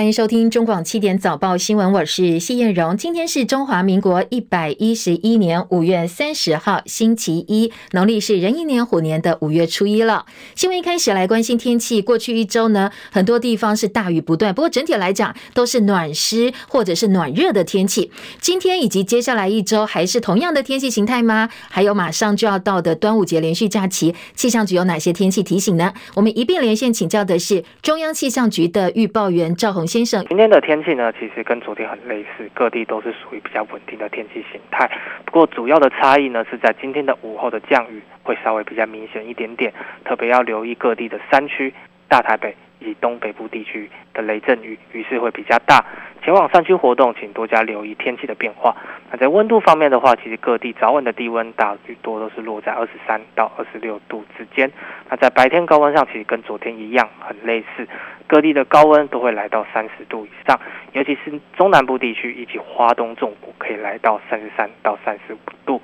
[0.00, 2.96] 欢迎收听中广七点早报新闻，我是谢艳荣。
[2.96, 10.24] 今天是中华民国一百一十一年五月三十号，星期一，农历是壬寅年虎年的五月初一了。
[10.56, 18.10] 新闻一开始来关心天气，过去一周呢，很多地方是大雨不断，不过整体来讲都是暖湿或者是暖热的天气。
[18.40, 21.50] 今天以及接下来一周还是同样的天气形态吗？
[21.68, 25.92] 还有马上就要到的端午节连续假期，气象局有哪些天气提醒呢？
[26.14, 30.24] 我们一并连线请教的是中央气象局的预报员赵宏先生。
[30.26, 34.88] 今天的天气呢，其实跟昨天很类似，各地都是属于比较稳定的天气形态。
[35.24, 39.72] 不过主要的差异呢，是在今天的午后的降雨会稍微比较明显一点点，
[40.04, 41.74] 特别要留意各地的山区、
[42.06, 42.54] 大台北。
[42.80, 45.84] 以东北部地区的雷阵雨雨势会比较大，
[46.24, 48.76] 前往山区活动，请多加留意天气的变化。
[49.10, 54.70] 那在温度方面的话，其实各地早晚的低温大多都是落在二十三到二十六度之间。
[55.08, 57.86] 那在白天高温上，其实跟昨天一样很类似，
[58.26, 60.58] 各地的高温都会来到三十度以上，
[60.92, 65.80] 尤其是中南部地区以及花东纵谷可以来到三十三到三十五度。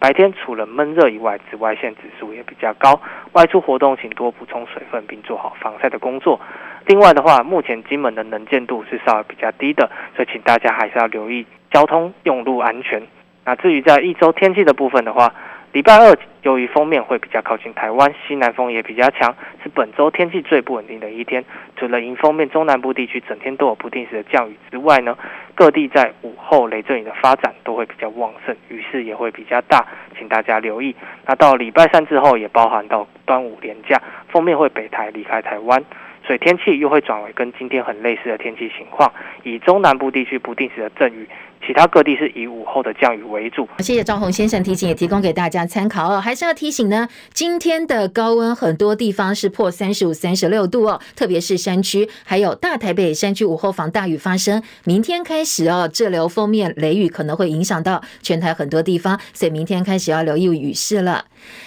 [0.00, 2.98] 白天除了闷热以外，紫外线指数也比较高。
[3.32, 6.40] 外出活动请多补充水分，并做好防晒的工作。
[6.86, 13.02] 另外的话，目前金门的能见度是稍微比较低的，所以请大家还是要留意交通用路安全。
[13.44, 15.34] 那至于在一周天气的部分的话，
[15.72, 19.32] 礼拜二由于锋面会比较靠近台湾，西南风也比较强，
[19.62, 21.44] 是本周天气最不稳定的一天。
[21.76, 25.16] 除了迎风面中南部地区整天都有不定时的降雨之外呢，
[25.54, 29.86] 各地在午后雷阵雨的发展都会比较旺盛，雨势也会比较大，
[30.18, 30.96] 请大家留意。
[31.24, 35.84] 那到礼拜三之后，也包含到端午连假，锋面会北抬离开台湾。
[36.26, 39.10] 所以天气又会转为跟今天很类似的天气情况，
[39.42, 41.26] 以中南部地区不定时的阵雨，
[41.66, 43.68] 其他各地是以午后的降雨为主。
[43.78, 46.20] 谢谢赵宏先生提醒，也提供给大家参考哦。
[46.20, 54.62] 还是要提醒呢，今天的高温很多地方是破三十五、三十六度哦，特别是山区，还有大台北山区午后防大雨发生。
[54.84, 61.26] 明天开始哦，滞留锋面雷雨可能会影响到全台很多地方，所以明天开始要留意雨势了。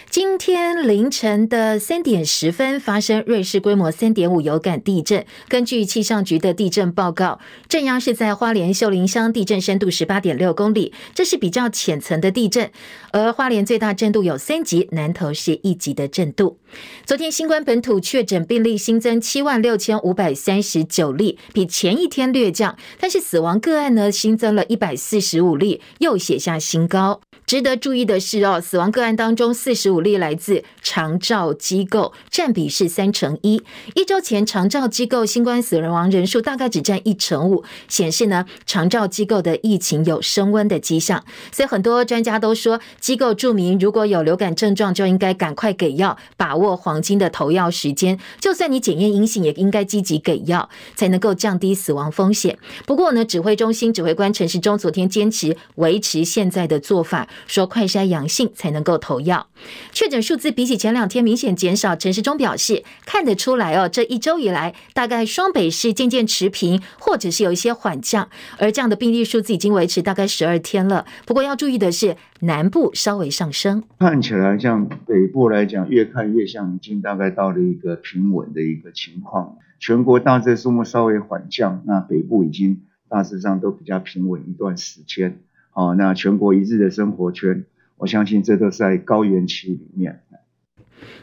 [0.10, 5.26] 今天凌晨的三点十分发生瑞士规模三点五有感地震。
[5.48, 12.72] 根据气象局的地震报告，震央是在花莲秀林乡，地震深度度十八点六公里，这是比较浅层的地震。
[13.12, 16.58] 而花莲最大震度有三级，南投是一级的震度。
[17.06, 27.20] 昨天新冠本土确诊病例新增七万六千五百三十九例，比前一天略降，但是死亡个案呢新增了一百四十五例，又写下新高。
[27.46, 33.62] 值得注意的是哦，死亡个案当中，四十五例来自长照机构，占比是三成一。
[33.96, 41.24] 一周前，长照机构新冠死亡人数大概只占一成五，显示呢，长照机构的疫疫情有升温的迹象。
[41.52, 48.20] 所以很多专家都说，机构注明如果有流感症状，就应该赶快给药，把握黄金的投药时间。
[48.40, 52.58] 就算你检验阴性，也应该积极给药，才能够降低死亡风险。
[52.86, 57.28] 不过呢，指挥中心指挥官陈时中昨天坚持维持现在的做法。
[57.48, 59.48] 说快筛阳性才能够投药，
[59.92, 61.96] 确诊数字比起前两天明显减少。
[61.96, 71.06] 陈时中表示，看得出来哦，这一周以来，大概双北市渐渐持平，或者是有一些缓降，而这样的病例数字已经维持大概十二天了。
[71.26, 79.56] 不过要注意的是，南部稍微上升，看起来像北部来讲，越看越像已经大概到了一个平稳的一个情况。
[79.80, 85.40] 全国大致数目稍微缓降，那北部已经大致上都比较平稳一段时间。
[85.72, 87.64] 哦，那全国一日的生活圈，
[87.96, 90.20] 我相信这都是在高原期里面。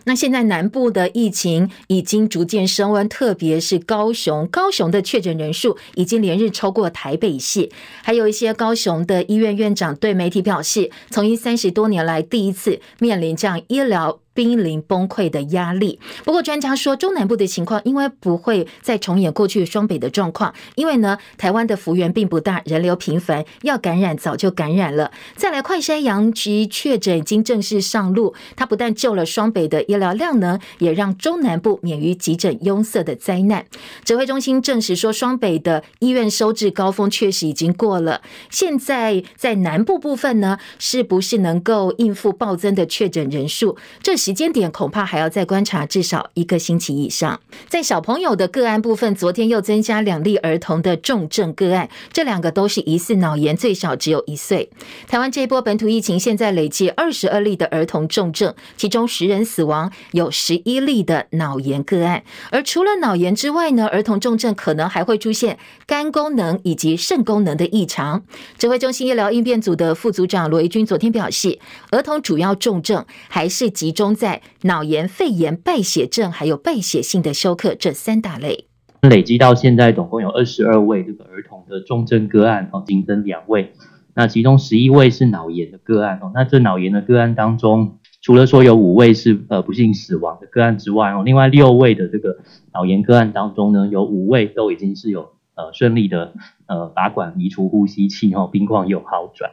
[0.04, 7.70] 那现在南部的疫情已经逐渐升温，特别是高雄，高雄的确诊人数已经连日超过台北市，
[8.02, 14.20] 还有一些高雄的医院院长对媒体表示，从医三十多年来第一次面临这样医疗。
[14.40, 16.00] 濒临崩溃的压力。
[16.24, 25.10] 不过专家说，中南部的情况因为不会再重演过去双北的状况，因为呢，台湾的幅员并不大，人流频繁，要感染早就感染了。
[25.36, 33.66] 再来，快筛阳极确诊已经正式上路，它不但救了双北的医疗量能，也让中南部免于急诊拥塞的灾难。
[34.06, 43.76] 指挥中心证实说，双北的医院收治高峰确实已经过了，现在在南部部分呢，是不是能够应付暴增的确诊人数？
[44.02, 47.40] 这时时间点恐怕还要再观察至少一个星期以上。
[47.68, 54.70] 在小朋友的个案部分，昨天又增加两例儿童的重症个案，这两个都是疑似脑炎，最少只有一岁。
[55.08, 62.22] 台湾这一波本土疫情现在累计二十二例的儿童重症，其中十人死亡，有十一例的脑炎个案。
[62.52, 68.22] 而除了脑炎之外呢，儿童重症可能还会出现肝功能以及肾功能的异常。
[68.56, 71.58] 指挥中心医疗应变组的副组长罗一军昨天表示，
[71.90, 78.66] 儿童主要重症还是集中在脑炎、肺炎、败血症，还有败血性的休克这三大类。
[79.00, 83.72] 累积到现在总共有二十二位这个儿童的重症个案哦，新增两位，
[84.14, 92.36] 那其中十一位是脑炎的个案哦，那这脑炎的个案当中，除了说有五位是呃不幸死亡的个案之外哦，另外六位的这个
[92.74, 96.34] 脑炎个案当中呢，有五位都已经是有呃顺利的
[96.66, 99.50] 呃拔管移除呼吸器哦，病况有好转。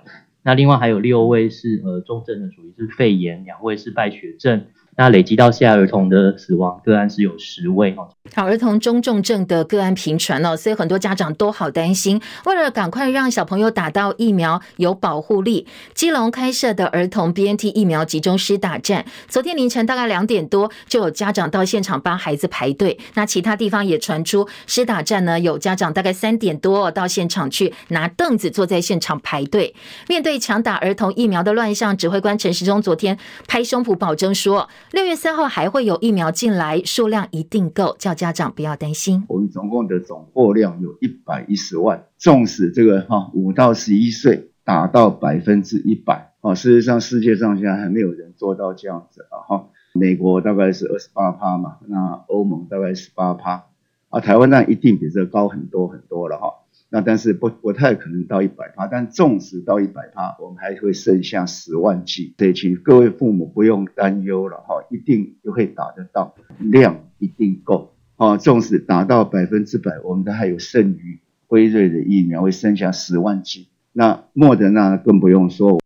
[0.48, 4.68] 那另外还有六位是呃重症的，属于是肺炎，两位是败血症。
[5.00, 8.10] 那累积到现在儿童的死亡个案是有十位哦。
[8.34, 12.20] 好，儿童中重症的个案频传哦，所以很多家长都好担心。
[12.46, 23.00] 为了赶快让小朋友打到疫苗有保护力，基隆开设的儿童 BNT 疫苗集中施打站，昨天凌晨大概两点多就有家长到现场帮孩子排队。
[23.14, 29.76] 那其他地方也传出施打站呢，有家长大概三点多到现场去拿凳子坐在现场排队。
[30.10, 34.68] 面对抢打儿童疫苗的乱象，指挥官陈时中昨天拍胸脯保证说。
[34.92, 39.22] 六月三号还会有疫苗进来，数量一定够，叫家长不要担心。
[39.28, 49.68] 我们总共的总货量有一百一十万，纵使这个哈五到十一岁达到百分之一百，啊，事实上世界上现在还没有人做到这样子啊哈。
[49.94, 53.66] 美国大概是二十八趴嘛，那欧盟大概十八趴，
[54.08, 56.54] 啊，台湾那一定比这高很多很多了哈。
[56.90, 68.38] 那但是不不太可能到一百趴，但纵使到一百趴，我们还会剩下十万剂，所以请各位父母不用担忧了哈，一定就会打得到，量一定够啊。
[68.38, 75.80] 纵使达到百分之百，我们都还有剩余辉瑞的疫苗会剩下十万剂，那莫德纳更不用说。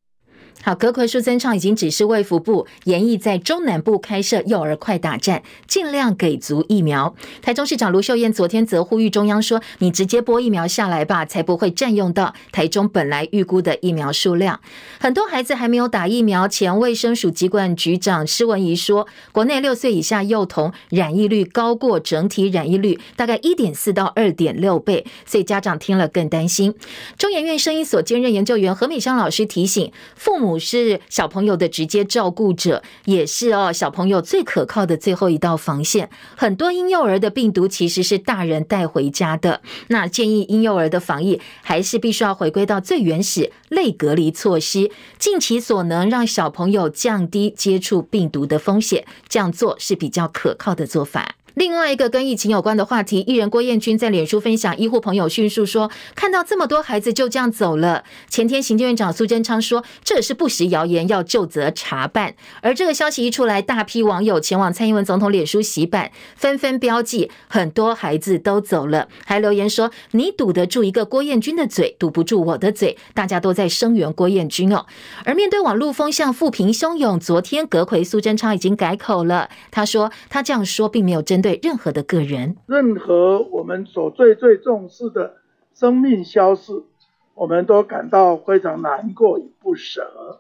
[0.63, 7.15] 好，隔阂苏贞昌已经指示卫福部研议在中南部开设幼儿快打站，尽量给足疫苗。
[7.41, 14.59] 台中市长卢秀燕昨天则呼吁中央说：“你直接拨疫苗下来吧，才不会占用到台中本来预估的疫苗数量。”
[15.01, 26.75] 很多孩子还没有打疫苗，前卫生署疾管局长施文仪说：“国内六岁以下幼童染疫率高过整体染疫率，大概一点四到二点六倍，所以家长听了更担心。”
[27.17, 30.50] 中研院生医所兼任研究员何美香老师提醒父母。
[30.59, 36.09] 是小朋友的直接照顾者，也是哦，小朋友最可靠的最后一道防线。
[36.35, 39.61] 很多婴幼儿的病毒其实是大人带回家的。
[39.87, 49.05] 那建议婴幼儿的防疫还是必须要回归到最原始类隔离措施，尽其所能让小朋友降低接触病毒的风险。
[49.27, 51.35] 这样做是比较可靠的做法。
[51.55, 58.05] 另外一个跟疫情有关的话题，艺人郭彦均在脸书分享医护朋友叙述说，看到这么多孩子就这样走了。
[58.29, 62.35] 前天行政院长苏贞昌说，这是不实谣言，要就责查办。
[62.61, 72.97] 而这个消息一出来，大批网友前往蔡英文总统脸书洗版，纷纷标记很多孩子都走了，还留言说，你堵得住一个郭彦均的嘴，堵不住我的嘴。
[73.13, 74.85] 大家都在声援郭彦均哦。
[75.25, 81.40] 而面对网络风向复平汹涌，昨天阁魁苏贞昌已经改口了，他说他这样说并没有真。
[81.41, 85.35] 对任何的个人，任何我们所最最重视的
[85.73, 86.83] 生命消逝，
[87.33, 90.39] 我们都感到非常难过与不舍。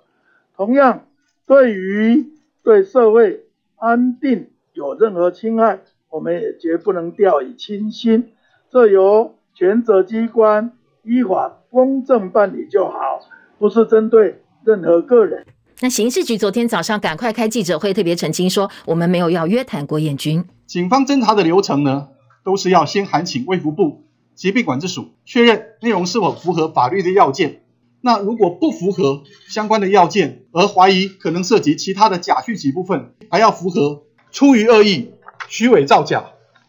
[0.55, 1.07] 同样，
[1.47, 2.31] 对于
[2.63, 3.45] 对社会
[3.77, 8.31] 安定有任何侵害，我们也绝不能掉以轻心。
[8.69, 10.71] 这由权责机关
[11.03, 13.21] 依法公正办理就好，
[13.57, 15.45] 不是针对任何个人。
[15.83, 20.45] 那刑事局昨天早上赶快开记者会，特别澄清说，我们没有要约谈郭彦军。
[20.67, 22.09] 警方侦查的流程呢，
[22.45, 24.03] 都是要先函请卫福部
[24.35, 27.63] 疾病管制署确认内容是否符合法律的要件。
[28.01, 35.13] 那如果不符合相关的要件，而怀疑可能涉及其他的假讯息部分，还要符合出于恶意、
[35.49, 36.25] 虚伪造假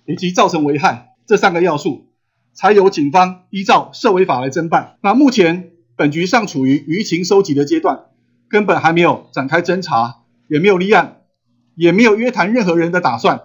[0.06, 2.06] 以及造成危害这三个要素，
[2.54, 4.96] 才由警方依照涉违法来侦办。
[5.02, 8.06] 那目前本局尚处于舆情收集的阶段。
[8.52, 10.16] 根本还没有展开侦查，
[10.46, 11.22] 也没有立案，
[11.74, 13.44] 也没有约谈任何人的打算。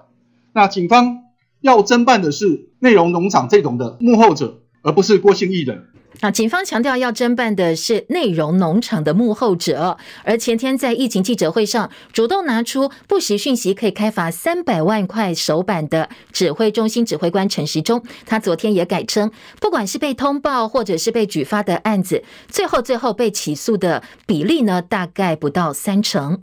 [0.51, 1.23] 那警方
[1.61, 5.85] 要侦办的是内容农场这种的幕后者，而不是郭姓艺人。
[6.21, 19.29] 啊，警方强调要侦办的是内容农场的幕后者，而前天在疫情记者会上主动拿出不实讯息可以开罚三百万块手板的指挥中心指挥官陈时中，他昨天也改称，
[19.61, 26.39] 不管是被通报或者是被举发的案子，最后最后被起诉的比例呢，大概不到三成。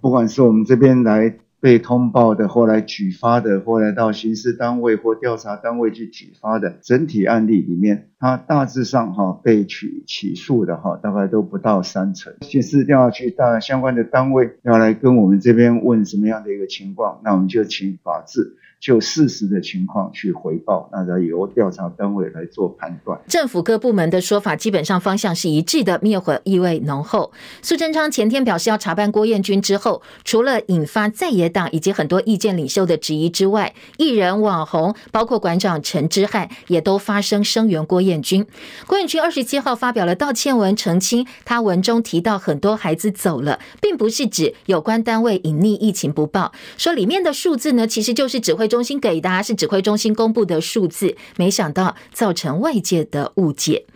[0.00, 1.36] 不管是我们这边来。
[1.66, 12.32] 被通报的，后来举发的，后来到刑事单位或调查单位去举发的，整体案例里面，它大致上哈被起起诉的哈，大概都不到三成。
[12.42, 18.56] 刑事调查局大相关的单位要来跟我们这边问什么样的一个情况，那我们就请法制。
[18.78, 23.18] 就事实的情况去回报，那再由调查单位来做判断。
[23.26, 27.32] 政府各部门的说法基本上方向是一致的，灭火意味浓厚。
[27.62, 38.46] 苏贞昌前天表示要查办郭彦均之后，除了引发在野党以及很多意见领袖的质疑之外，艺人网红包括馆长陈之汉也都发声声援郭彦均。
[38.86, 53.86] 郭彦均二十七号发表了道歉文，澄清他文中提到很多孩子走了，并不是指有关单位隐匿疫情不报，说里面的数字呢，其实就是指挥中中心给的，是指挥中心公布的数字，没想到造成外界的误解。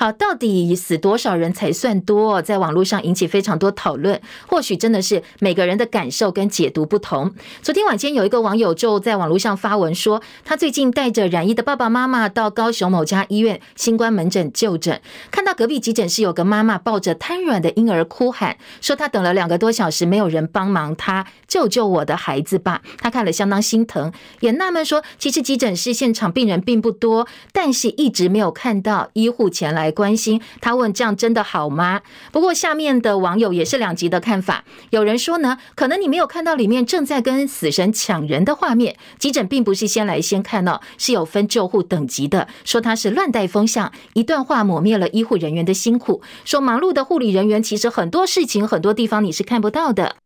[0.00, 2.40] 好，到底死多少人才算多？
[2.40, 4.20] 在网络上引起非常多讨论。
[4.46, 7.34] 或许真的是每个人的感受跟解读不同。
[7.62, 15.02] 昨天晚间有一个网友就在网络上发文说，他最近带着染疫的爸爸妈妈到高雄某家医院新冠门诊就诊，
[15.32, 22.82] 看到隔壁急诊室有个妈妈抱着瘫软的婴儿哭喊，说他等了两个多小时没有人帮忙他，救救我的孩子吧！
[22.98, 30.40] 他看了相当心疼，也纳闷说，其实急诊室现场病人并不多，但是一直没有看到医护前来关心。
[30.60, 32.00] 他问：“这样真的好吗？”
[32.32, 34.64] 不过下面的网友也是两极的看法。
[34.90, 38.96] 有人说呢，可能你没有看到里面正在跟死神抢人的画面。
[39.18, 42.48] 急诊并不是先来先看到，是有分救护等级的。
[42.64, 46.22] 说他是乱带风向，一段话抹灭了医护人员的辛苦。
[46.44, 50.16] 说忙碌的护理人员其实很多事情很多地方你是看不到的。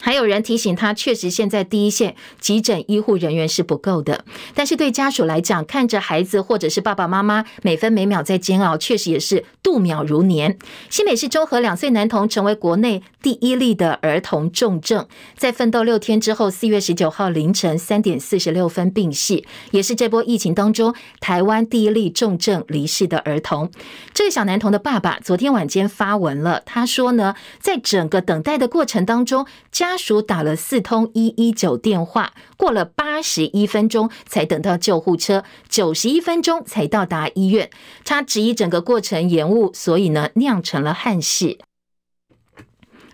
[0.00, 10.56] 还有人提醒他，确实现在第一线急诊医护人员是不够的，但是对家属来讲，看着孩子或者是爸爸妈妈每分每秒在煎熬，确实也是度秒如年。
[10.88, 15.06] 新北市中和两岁男童成为国内第一例的儿童重症，
[15.36, 19.42] 在奋斗六天之后，四月十九号凌晨三点四十六分病逝，
[19.72, 23.70] 也是这波疫情当中台湾第一例重症离世的儿童。
[24.14, 37.70] 这个小男童的爸爸昨天晚间发文了，他说呢，在整个等待的过程当中，家属打了四通一一九电话，过了八十一分钟才等到救护车，九十一分钟才到达医院。
[38.04, 41.58] 他质疑整个过程延误，所以呢，酿成了憾事。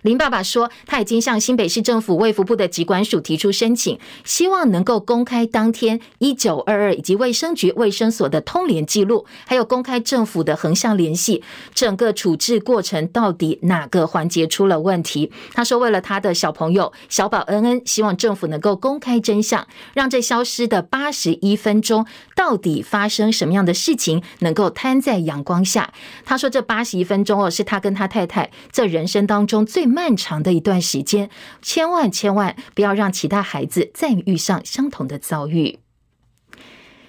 [0.05, 11.43] 林爸爸说，他已经向新北市政府卫福部的疾管署提出申请，希望能够公开当天一九二二以及卫生局卫生所的通联记录，还有公开政府的横向联系，
[11.73, 15.31] 整个处置过程到底哪个环节出了问题？
[15.55, 25.91] 他说，为了他的小朋友小宝恩恩，希望政府能够公开真相，让这消失的八十一分钟到底发生什么样的事情能够摊在阳光下。
[26.23, 31.29] 他说，这八十一分钟哦，是他跟他太太这人生当中最漫长的一段时间，
[31.61, 35.79] 千万千万不要让其他孩子再遇上相同的遭遇。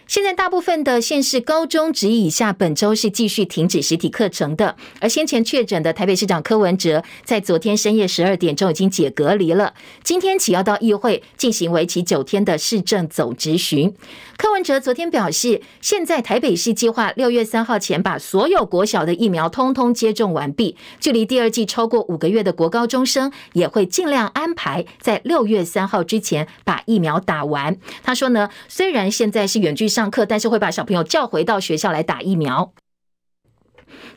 [0.07, 13.93] 现在大部分的县市高中职以下本周是继续停止实体课程的，而先前确诊的台北市长柯文哲在昨天深夜十二点钟已经解隔离了，今天起要到议会进行为期九天的市政走质询。
[14.37, 27.77] 柯文哲昨天表示，现在台北市计划六月三号前把所有国小的疫苗通通接种完毕，距离第二季超过五个月的国高中生也会尽量安排在六月三号之前把疫苗打完。
[28.05, 32.75] 他说呢，虽然现在是远距上课，但是会把小朋友叫回到学校来打疫苗。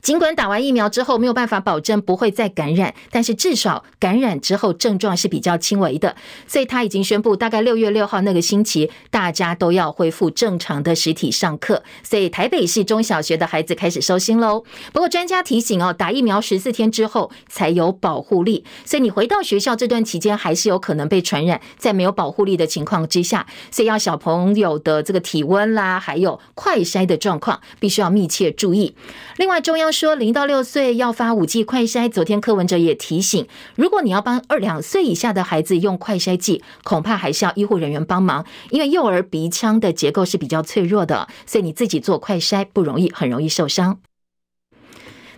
[0.01, 6.15] 尽管打完疫苗之后没有办法保证不会再感染，但是至少感染之后症状是比较轻微的，
[6.47, 11.83] 所以他已经宣布，大概六月六号那个星期，大家都要恢复正常的实体上课。
[12.01, 14.63] 所以台北市中小学的孩子开始收心喽。
[14.93, 28.95] 不过专家提醒哦，打疫苗十四天之后才有保护力，所以你回到学校这段期间还是有可能被传染，在没有保护力的情况之下，所以要小朋友的这个体温啦，还有快筛的状况，必须要密切注意。
[29.35, 29.88] 另外，中央。
[29.91, 43.99] 说零到六岁要发五 G 快筛，昨天柯文哲也提醒，如果你要帮二两岁以下的孩子用快筛剂，恐怕还是要医护人员帮忙，因为幼儿鼻腔的结构是比较脆弱的，所以你自己做快筛不容易，很容易受伤。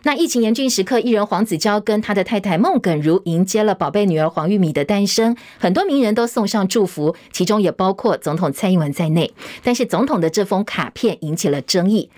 [0.03, 9.31] 那疫情严峻时刻，艺人黄子佼跟他的太太孟耿如迎接了宝贝女儿黄玉米的诞生，很多名人都送上祝福，其中也包括总统蔡英文在内。
[9.63, 12.09] 但是总统的这封卡片引起了争议。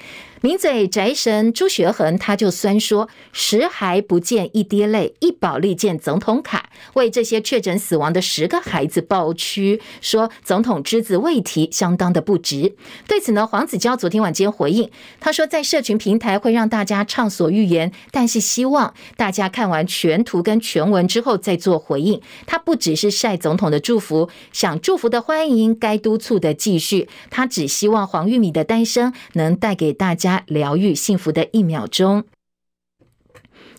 [0.43, 12.75] 名嘴宅神朱学恒他就酸说：“十孩不见一滴泪，一宝利见总统卡，为这些确诊死亡的十个孩子抱屈，说总统只字未提，相当的不值。”
[13.07, 22.21] 对此呢，黄子佼昨天晚间回应，他说：“在社群平台会让大家畅所欲言，但是希望大家看完全图跟全文之后再做回应。
[22.45, 27.07] 他不只是晒总统的祝福，想祝福的欢迎，该督促的继续。
[27.29, 32.23] 他只希望黄玉米的诞生能带给大家。”疗愈幸福的一秒钟。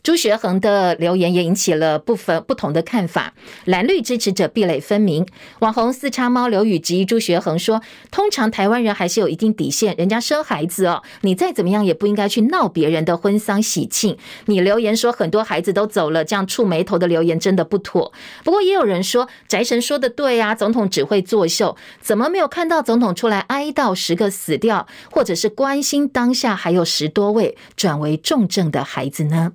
[0.05, 3.33] 朱学恒的留言也引起了部分不同的看法，
[3.65, 5.27] 蓝绿支持者壁垒分明。
[5.61, 7.81] 网红四叉猫刘宇质疑朱学恒说
[8.13, 14.19] ：“通常台湾人还是有一定底线，人家生孩子哦，你再怎么样也不应该去闹别人的婚丧喜庆。
[14.45, 18.13] 你留言说很多孩子都走了，这样触霉头的留言真的不妥。
[18.45, 29.55] 不过也有人说，宅神说的对啊，总统只会作秀，怎么没有看到总统出来哀悼十个死掉，或者是关心当下还有十多位转为重症的孩子呢？”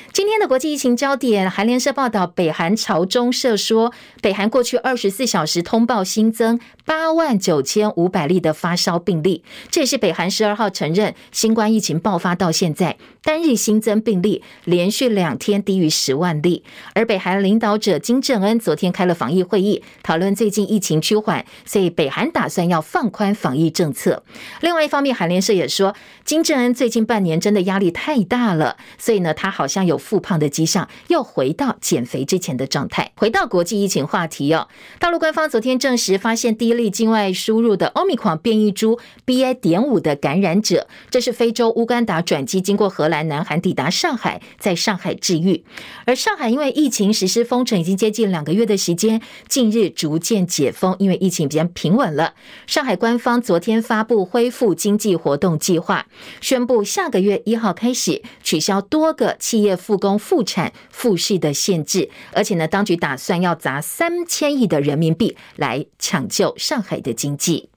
[0.13, 16.65] 今天的国际疫情焦点，韩联社报道，北韩朝中社说，北韩过去二十四小时通报新增八万九千五百例的发烧病例，这也是北韩十二号承认新冠疫情爆发到现在单日新增病例连续两天低于十万例。
[16.93, 24.23] 而北韩领导者金正恩昨天开了防疫会议，讨论最近疫情趋缓，所以北韩打算要放宽防疫政策。
[24.59, 30.00] 另外一方面，韩联社也说，金正恩最近半年真的压力太大了，所以呢，他好像有。
[30.01, 33.11] 复胖的迹象，又回到减肥之前的状态。
[33.15, 34.67] 回到国际疫情话题哦，
[34.99, 39.53] 大陆官方昨天证实发现第一例境外输入的 Omicron 变异株 BA.
[39.53, 45.63] 点五的感染者，这是非洲乌干达转机，经过荷兰、南韩抵达上海，在上海治愈。
[46.05, 52.33] 而上海因为疫情实施封城已经接近两个月的时间，近日逐渐解封，因为疫情比较平稳了。
[52.65, 56.07] 上海官方昨天发布恢复经济活动计划，
[56.39, 59.71] 宣布下个月一号开始取消多个企业。
[59.91, 67.69] 复工复产复市的限制，而且呢，当局打算要砸三千亿的人民币来抢救上海的经济。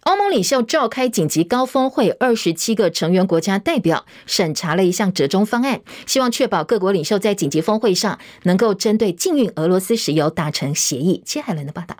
[0.00, 11.22] 欧盟领袖召开紧急高峰会，二十七个成员国家代表审查了一项折中方案，希望确保各国领袖在紧急峰会上能够针对禁运俄罗斯石油达成协议。
[11.24, 11.96] 接下来的报道。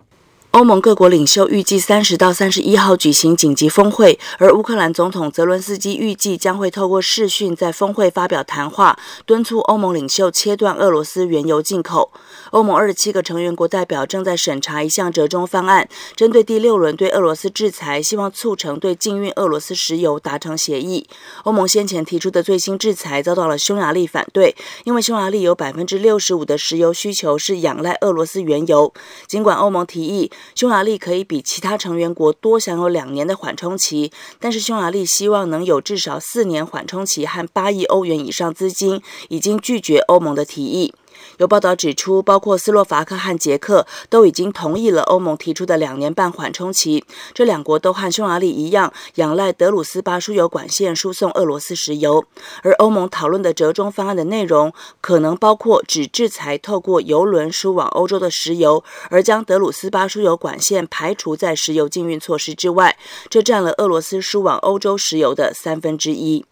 [0.52, 12.10] 欧盟各国领袖预计三十到三十一号举行紧急峰会，而乌克兰总统泽伦斯基预计将会透过视讯在峰会发表谈话，敦促欧盟领袖切断俄罗斯原油进口。
[12.50, 21.06] 欧盟二十七个成员国代表正在审查一项折中方案，针对第六轮对俄罗斯制裁，希望促成对禁运俄罗斯石油达成协议。
[21.44, 24.54] 欧盟先前提出的最新制裁遭到了匈牙利反对，
[24.84, 28.92] 因为匈牙利有百分之六十五的石油需求是仰赖俄罗斯原油。
[29.26, 34.10] 尽管欧盟提议，匈牙利可以比其他成员国多享有两年的缓冲期，
[34.40, 40.92] 但是匈牙利希望能有至少四年缓冲期和八亿欧元以上资金，已经拒绝欧盟的提议。
[41.40, 47.02] 有报道指出，包括斯洛伐克和捷克都已经同意了欧盟提出的两年半缓冲期。
[47.32, 52.26] 这两国都和匈牙利一样，仰赖德鲁斯巴输油管线输送俄罗斯石油。
[52.62, 62.98] 而欧盟讨论的折中方案的内容，可能包括只制裁透过油轮输往欧洲的石油，而将德鲁斯巴输油管线排除在石油禁运措施之外。
[63.30, 66.44] 这占了俄罗斯输往欧洲石油的三分之一。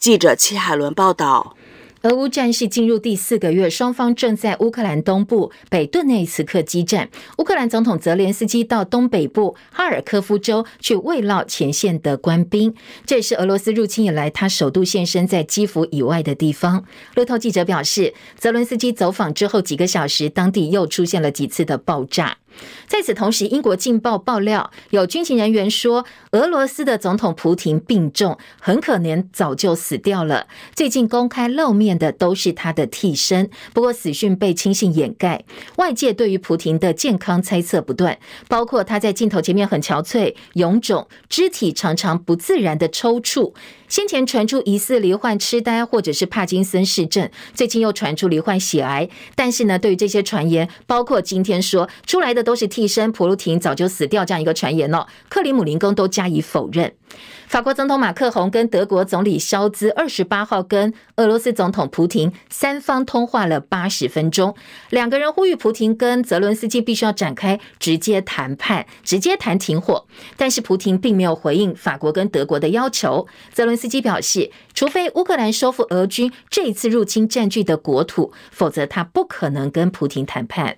[0.00, 1.54] 记者戚海伦报道。
[2.02, 7.10] 俄乌战事进入第四个月，双方正在乌克兰东部北顿内茨克激战。
[7.38, 12.72] 乌克兰总统泽连斯基到东北部哈尔科夫州去慰劳前线的官兵，
[13.04, 16.84] 这也是俄罗斯入侵以来他首度现身在基辅以外的地方。
[17.16, 22.38] 路透记者表示，泽伦斯基走访之后几个小时，当地又出现了几次的爆炸。
[22.86, 30.46] 在此同时，英国《镜报》爆料，有军情人员说，俄罗斯的总统普廷病重，很可能早就死掉了。
[30.74, 35.44] 最近公开露面的都是他的替身，不过死讯被轻信掩盖。
[35.76, 43.52] 外界对于普廷的健康猜测不断，包括他在镜头前面很憔悴、臃肿，肢体常常不自然的抽搐。
[43.88, 49.08] 先前传出疑似罹患痴呆或者是帕金森氏症，最近又传出罹患血癌。
[49.34, 56.92] 但是呢，对于这些传言，包括今天说出来的都是替身，普鲁廷早就死掉这样一个传言哦，克里姆林宫都加以否认。
[57.46, 64.54] 法国总统马克宏跟德国总理肖兹二十八号跟俄罗斯总统普廷三方通话了八十分钟，
[64.90, 70.06] 两个人呼吁普廷跟泽伦斯基必须要展开直接谈判，直接谈停火。
[70.36, 73.26] 但是普廷并没有回应法国跟德国的要求。
[73.52, 80.76] 泽伦斯基表示，除非乌克兰收复俄军这一次入侵占据的国土，否则他不可能跟普廷谈判。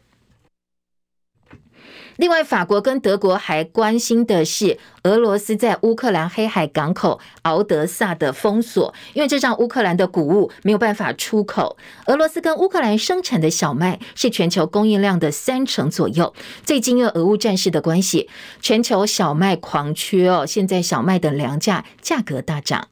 [2.21, 11.79] 另外，法国跟德国还关心的是俄罗斯在乌克兰黑海港口敖德萨的封锁，因为这让乌克兰的谷物没有办法出口。
[12.09, 16.35] 俄罗斯跟乌克兰生产的小麦是全球供应量的三成左右。
[16.63, 18.29] 最近因为俄乌战事的关系，
[18.61, 22.89] 全球小麦狂缺哦，现在小麦等粮价价格大涨。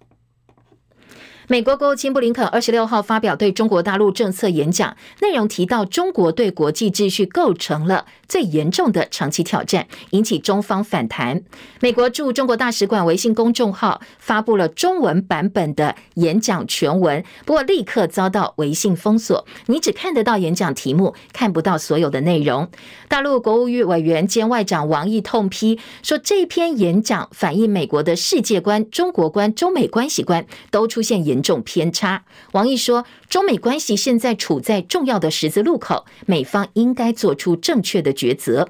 [1.50, 11.42] 美国国务卿布林肯二十六号发表对中国大陆政策演讲，内容提到中国对国际秩序构成了最严重的长期挑战，引起中方反弹。
[11.80, 22.68] 美国驻中国大使馆微信公众号发布了中文版本的演讲全文，不过立刻遭到微信封锁，你只看得到演讲题目，看不到所有的内容。
[23.08, 32.24] 大陆国务院委员兼外长王毅痛批说，这篇演讲反映美国的世界观、中国观、中美关系观都出现严严重偏差。
[32.52, 38.68] 王毅说，中美关系现在处在重要的十字路口，美方应该做出正确的抉择。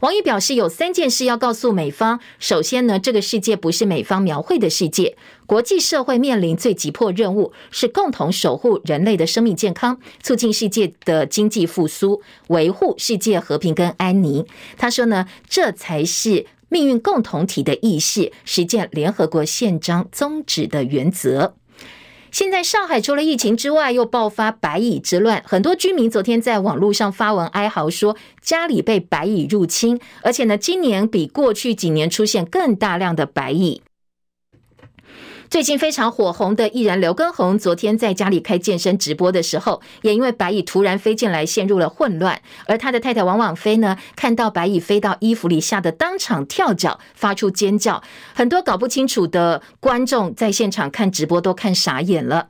[0.00, 2.18] 王毅表示，有三件事要告诉美方。
[2.40, 14.44] 首先呢，这个世界不是美方描绘的世界，国际社会面临最急迫任务是共同守护人类的生命健康，促进世界的经济复苏，维护世界和平跟安宁。
[14.76, 21.57] 他说呢，这才是命运共同体的意识，实践联合国宪章宗旨的原则。
[22.30, 25.42] 现在上海除了疫情之外，又爆发白蚁之乱。
[25.46, 33.82] 很多居民昨天在网络上发文哀嚎，说家里被白蚁入侵，而且呢，今年比过去几年出现更大量的白蚁。
[35.50, 42.38] 最近非常火红的艺人刘畊宏，昨天在家里开健身直播的时候，也因为白蚁突然飞进来，陷入了混乱。
[42.66, 48.02] 而他的太太王婉菲呢，看到白蚁飞到衣服里，吓得当场跳脚，发出尖叫。
[48.34, 52.48] 很多搞不清楚的观众在现场看直播都看傻眼了。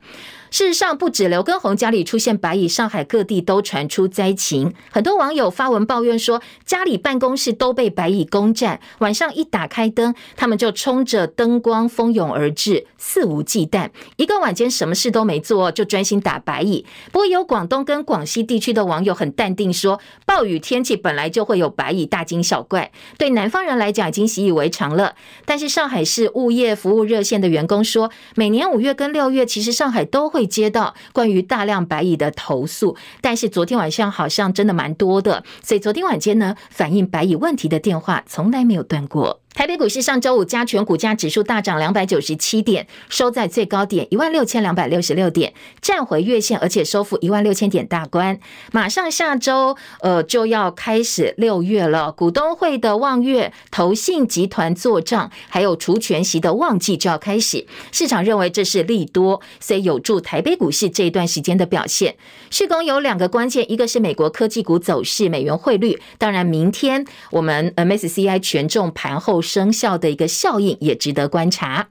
[0.51, 4.73] 事实上，不止刘畊宏家里出现白蚁，上海各地都传出灾情。
[4.91, 13.89] 很多网友发文抱怨说，家里办公室都被白蚁攻占，晚上一打开灯，他们就冲着灯光蜂拥而至，肆无忌惮。
[14.15, 16.83] 一个晚间什么事都没做，就专心打白蚁。
[17.11, 22.91] 不过，有广东跟广西地区的网友很淡定说，暴雨天气本来就会有白蚁，大惊小怪。
[23.19, 25.13] 对南方人来讲，已经习以为常了。
[25.45, 30.38] 但是，上海市物业服务热线的员工说，每年五月跟六月，其实上海都会。
[30.39, 39.41] 会接到关于大量白蚁的投诉，但是昨天晚上好像真的蛮多的，所以昨天晚间呢，反映白蚁问题的电话从来没有断过。
[39.53, 48.39] 台北股市上周五加权股价指数大涨两百九十七点，收在最高点一万六千两百六十六点，站回月线，而且收复一万六千点大关。
[48.71, 57.65] 马上下周呃就要开始六月了，股东会的望月、投信集团做账，还有除权息的旺季就要开始。
[57.91, 62.15] 市场认为这是利多，所以有助台北股市这一段时间的表现。
[62.49, 71.87] 市工有两个关键，一个是美国科技股走势、美元汇率，当然明天我们 MSCI 权重盘后生效的一个效应也值得观察。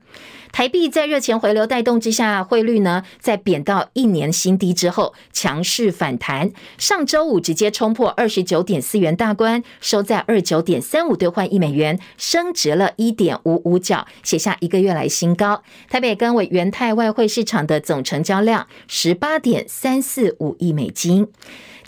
[0.51, 6.51] 台币在热钱回流带动之下，汇率呢在贬到一年新低之后强势反弹。
[6.79, 15.63] 上周五直接冲破二十九点四元大关，收在二九点三五兑换一美元，升值了一点五五角，写下一个月来新高。
[15.91, 21.29] 台北跟为元泰外汇市场的总成交量十八点三四五亿美金。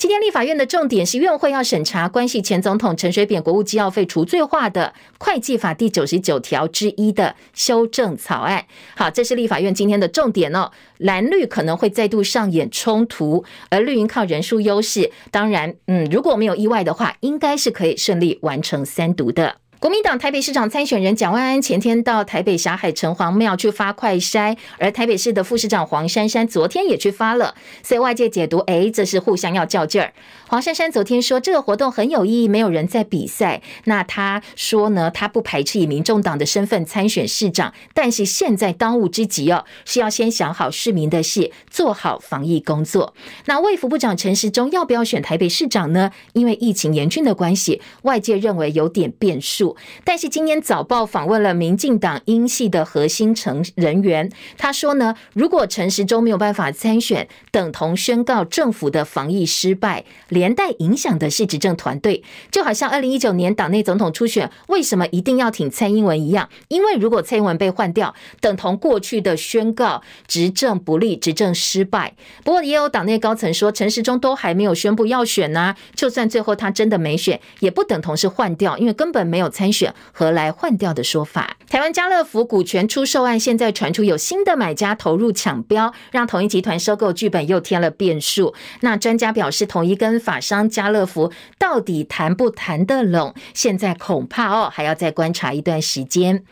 [0.01, 8.65] 今天立法院的重点是院会要审查关系前总统陈水扁国务机要费除罪化的会计法第九十九条之一的修正草案。
[8.97, 10.71] 好，这是立法院今天的重点哦。
[10.97, 19.57] 蓝绿可能会再度上演冲突，而绿营靠人数优势，当然，嗯，如果没有意外的话，应该是可以顺利完成三读的。
[19.81, 30.13] 国民党台北市长参选人蒋万安前天到台北霞海城隍庙去发快筛，而台北市的副市长黄珊珊昨天也去发了，所以外界解读，哎，这是互相要较劲儿。
[30.49, 33.63] 黄珊珊昨天说这个活动很有意义，没有人在比赛。
[33.85, 43.15] 那他说呢，他不排斥以民众党的身份参选市长，但是现在当务之急哦，是要先想好市民的事，做好防疫工作。
[43.47, 46.11] 那卫福部长陈时中要不要选台北市长呢？
[46.35, 49.70] 因为疫情严峻的关系，外界认为有点变数。
[50.05, 62.25] 但是今天早报访问了民进党英系的核心成人员，他说呢，如果陈时中没有办法参选，等同宣告政府的防疫失败，连带影响的是执政团队。
[62.51, 66.49] 就好像二零一九年党内总统初选，为什么一定要挺蔡英文一样？
[66.69, 72.15] 因为如果蔡英文被换掉，等同过去的宣告执政不利、执政失败。
[72.43, 79.51] 不过也有党内高层说，陈时中都还没有宣布要选呢，就算最后他真的没选，也不等同是换掉，因为根本没有。
[79.61, 81.59] 参选何来换掉的说法？
[81.69, 88.55] 台湾家乐福股权出售案现在传出有新的买家投入抢标，让统一集团收购剧本又添了变数。
[88.81, 93.35] 那专家表示，统一跟法商家乐福到底谈不谈得拢？
[93.53, 96.43] 现在恐怕哦还要再观察一段时间。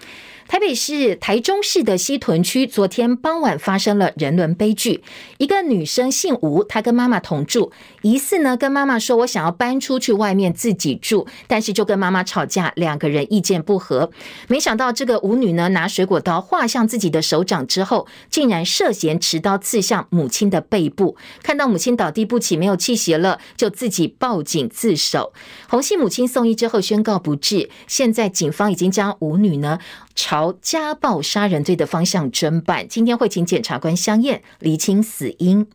[0.48, 5.02] 台北市、台中市的西屯区，昨天傍晚发生了人伦悲剧。
[5.36, 14.10] 一个女生姓吴，她跟妈妈同住，疑似呢跟妈妈说：“我想要搬出去外面自己住。”但是就跟妈妈吵架，两个人意见不合。
[14.48, 21.18] 没想到这个吴女呢拿水果刀划向自己的手掌之后，竟然涉嫌持刀刺向母亲的背部。
[21.42, 25.34] 看到母亲倒地不起，没有气息了，就自己报警自首。
[25.68, 27.68] 洪姓母亲送医之后宣告不治。
[27.86, 29.78] 现在警方已经将吴女呢。
[30.20, 35.68] 朝家暴杀人罪的方向侦办，今天会请检察官相验，厘清死因。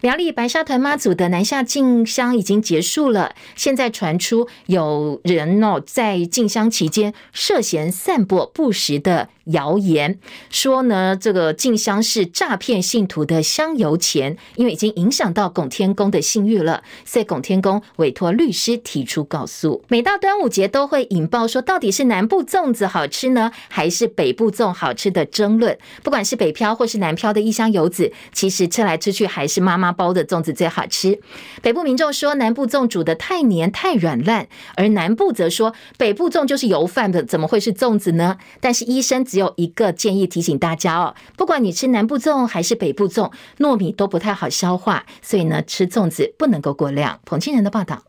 [0.00, 10.18] 苗栗白沙屯妈祖的南下进香已经结束了，现在传出有人哦在进香期间涉嫌散播不实的谣言，
[10.50, 19.84] 说呢这个进香是诈骗信徒的香油钱，因为已经影响到拱天宫的信誉了，所以拱天宫委托律师提出告诉。
[19.88, 25.78] 每到端午节都会引爆说到底是南部粽子好吃呢，还是北部粽好吃的争论。
[26.02, 31.18] 不管是北漂或是南漂的异乡游子，其实吃来吃去还是妈妈包的粽子最好吃。
[31.62, 38.36] 北部民众说南部粽煮的太黏太软烂，而南部则说北部粽就是油饭的，怎么会是粽子呢？
[38.60, 47.20] 但是医生只有一个建议提醒大家哦，不管你吃南部粽还是北部粽，糯米都不太好消化，所以呢吃粽子不能够过量。
[47.26, 48.02] 彭清仁的报道。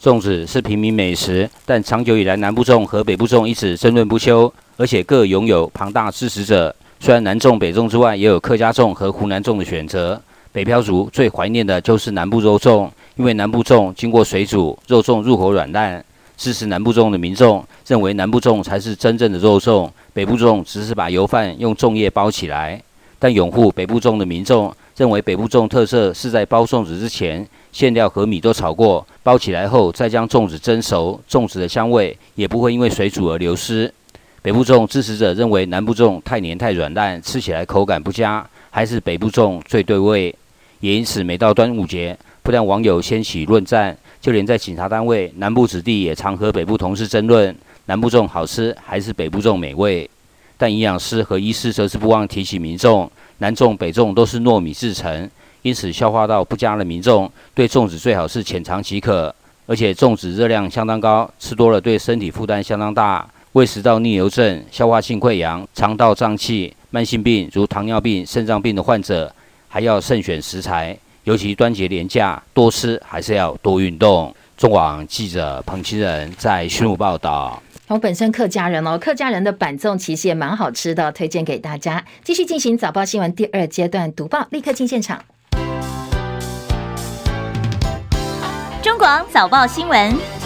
[0.00, 6.72] 粽子是平民美食，但长久以来南部粽和北部粽一直争论不休，而且各拥有庞大支持者。
[7.00, 10.22] 虽然南粽北粽之外，也有客家粽和湖南粽的选择。
[10.52, 16.04] 北漂族最怀念的就是南部肉粽，因为南部粽经过水煮，肉粽入口软烂。
[16.38, 22.80] 支持南部粽的民众认为南部粽才是真正的肉粽，北部粽只是把油饭用粽叶包起来。
[23.18, 33.92] 但拥护北部粽的民众认为北部粽特色是在包粽子之前，馅料和米都炒过，包起来后再将粽子蒸熟，粽子的香味也不会因为水煮而流失。
[34.40, 40.32] 北部粽支持者认为南部粽太黏太软烂，吃起来口感不佳，还是北部粽最对味。
[40.78, 43.98] 也因此，每到端午节，不但网友掀起论战。
[44.28, 50.10] 就连在警察单位，南部子弟也常和北部同事争论南部粽好吃还是北部粽美味。
[50.58, 55.30] 但营养师和医师则是不忘提醒民众，南粽北粽都是糯米制成，
[55.62, 59.34] 因此消化道不佳的民众对粽子最好是浅尝即可。
[59.66, 69.34] 而且粽子热量相当高，吃多了对身体负担相当大，胃食道逆流症、消化性溃疡、肠道胀气、慢性病如糖尿病、肾脏病的患者
[69.68, 70.94] 还要慎选食材。
[71.28, 74.34] 尤其端节连假，多吃还是要多运动。
[74.56, 77.62] 中广记者彭清仁在巡武报道。
[77.86, 82.02] 我本身客家人哦，客家人的板粽其实也蛮好吃的，推荐给大家。
[82.24, 85.22] 继续进行早报新闻第二阶段读报，立刻进现场。
[88.82, 90.37] 中广早报新闻。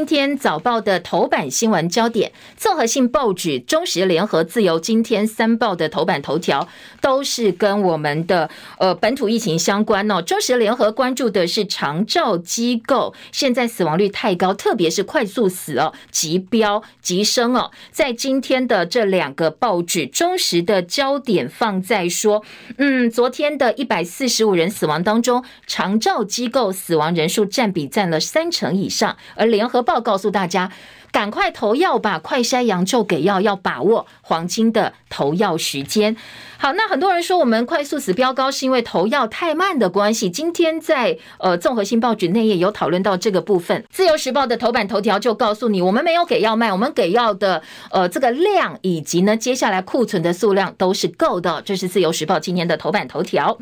[0.00, 6.66] 今天早报的头版新闻焦点，综合性报纸《中时联合自由》今天三报的头版头条
[7.02, 10.14] 都是跟我们的呃本土疫情相关哦。
[10.22, 17.70] 《中时联合》关注的是长照机构现在死亡率太高，特别是快速死哦，急飙急升哦。
[17.90, 22.42] 在今天的这两个报纸，《中时》的焦点放在说，
[22.78, 30.70] 嗯，昨天的一百四十五人死亡当中，长照机构死亡人数占比占了三成以上，而联合报告诉大家，
[31.10, 36.16] 赶快投药吧，快筛阳就给药，要把握黄金的投药时间。
[36.62, 40.28] 好，那很多人说我们快速死飙高是因为投药太慢的关系。
[40.28, 43.82] 今天在呃综合性报纸内页有讨论到这个部分。
[43.88, 51.62] 自由时报的头版头条就告诉你，我们没有给药卖，我们给药的呃这个量以及呢接下来库存的数量都是够的。
[51.64, 53.56] 这是自由时报今天的头版头条。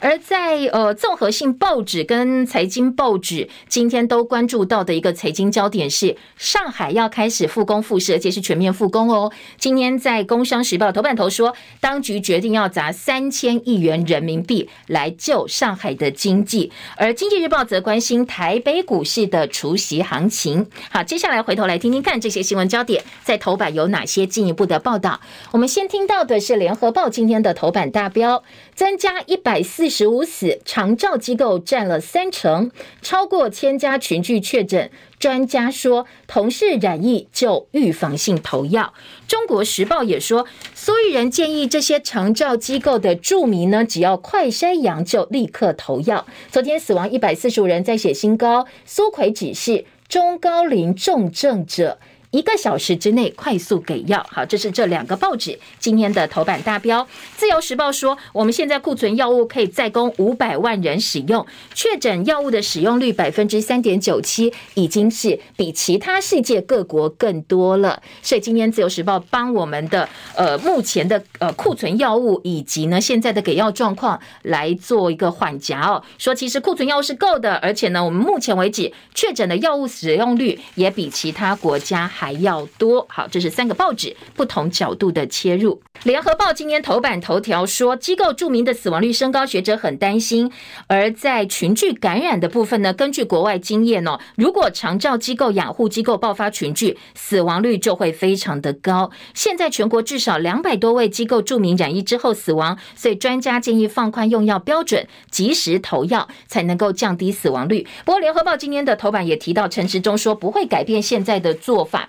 [0.00, 9.32] 而在呃综合性报纸跟财经报纸今天都关注到的一个财经焦点是，上海要开始复工复市，而且是全面复工哦。
[9.56, 12.41] 今天在工商时报头版头说，当局决。
[12.42, 20.66] 一定要砸三千亿元人民币来救上海的经济，而经济日报则关心台北股市的除息行情。
[20.90, 25.20] 好，接下来回头来听听看这些新闻焦点在头版有哪些进一步的报道。
[25.52, 28.42] 我们先听到的是联合报今天的头版大标：
[28.74, 34.90] 增加一百四十五死，长照机构占了三成，超过千家群聚确诊。
[35.22, 38.92] 专家说，同事染疫就预防性投药。
[39.28, 46.26] 中国时报也说，苏玉仁建议这些长照机构的住民呢，只要快筛阳就立刻投药。
[46.50, 48.66] 昨天死亡一百四十五人，再写新高。
[48.84, 52.00] 苏奎指示中高龄重症者
[52.32, 54.26] 一个小时之内快速给药。
[54.30, 57.06] 好，这是这两个报纸今天的头版大标。
[57.36, 68.02] 自由时报说，我们现在库存药物可以再供五百万人使用，确诊药物的使用率百分之三点九七，已经是比其他世界各国更多了。
[68.22, 83.04] 所以今天自由时报帮我们的呃目前的呃库存药物以及呢现在的给药状况来做一个缓颊哦，说其实库存药物是够的，而且呢我们目前为止确诊的药物使用率也比其他国家还要多。
[83.08, 85.82] 好，这是三个报纸不同角度的切入。
[86.04, 90.48] 联合报今天头版头条说，机构著名的死亡率升高，学者很担心。
[90.86, 99.10] 而在群聚感染的部分呢，根据国外经验哦，如果长照机构、养护机构爆发群聚，死亡率就会非常的高。
[99.34, 107.84] 现在全国至少两百多位机构著名染疫之后死亡，所以专家建议放宽用药标准，及时投药才能够降低死亡率。
[108.04, 112.08] 不过，联合报今天的头版也提到，陈时中说不会改变现在的做法。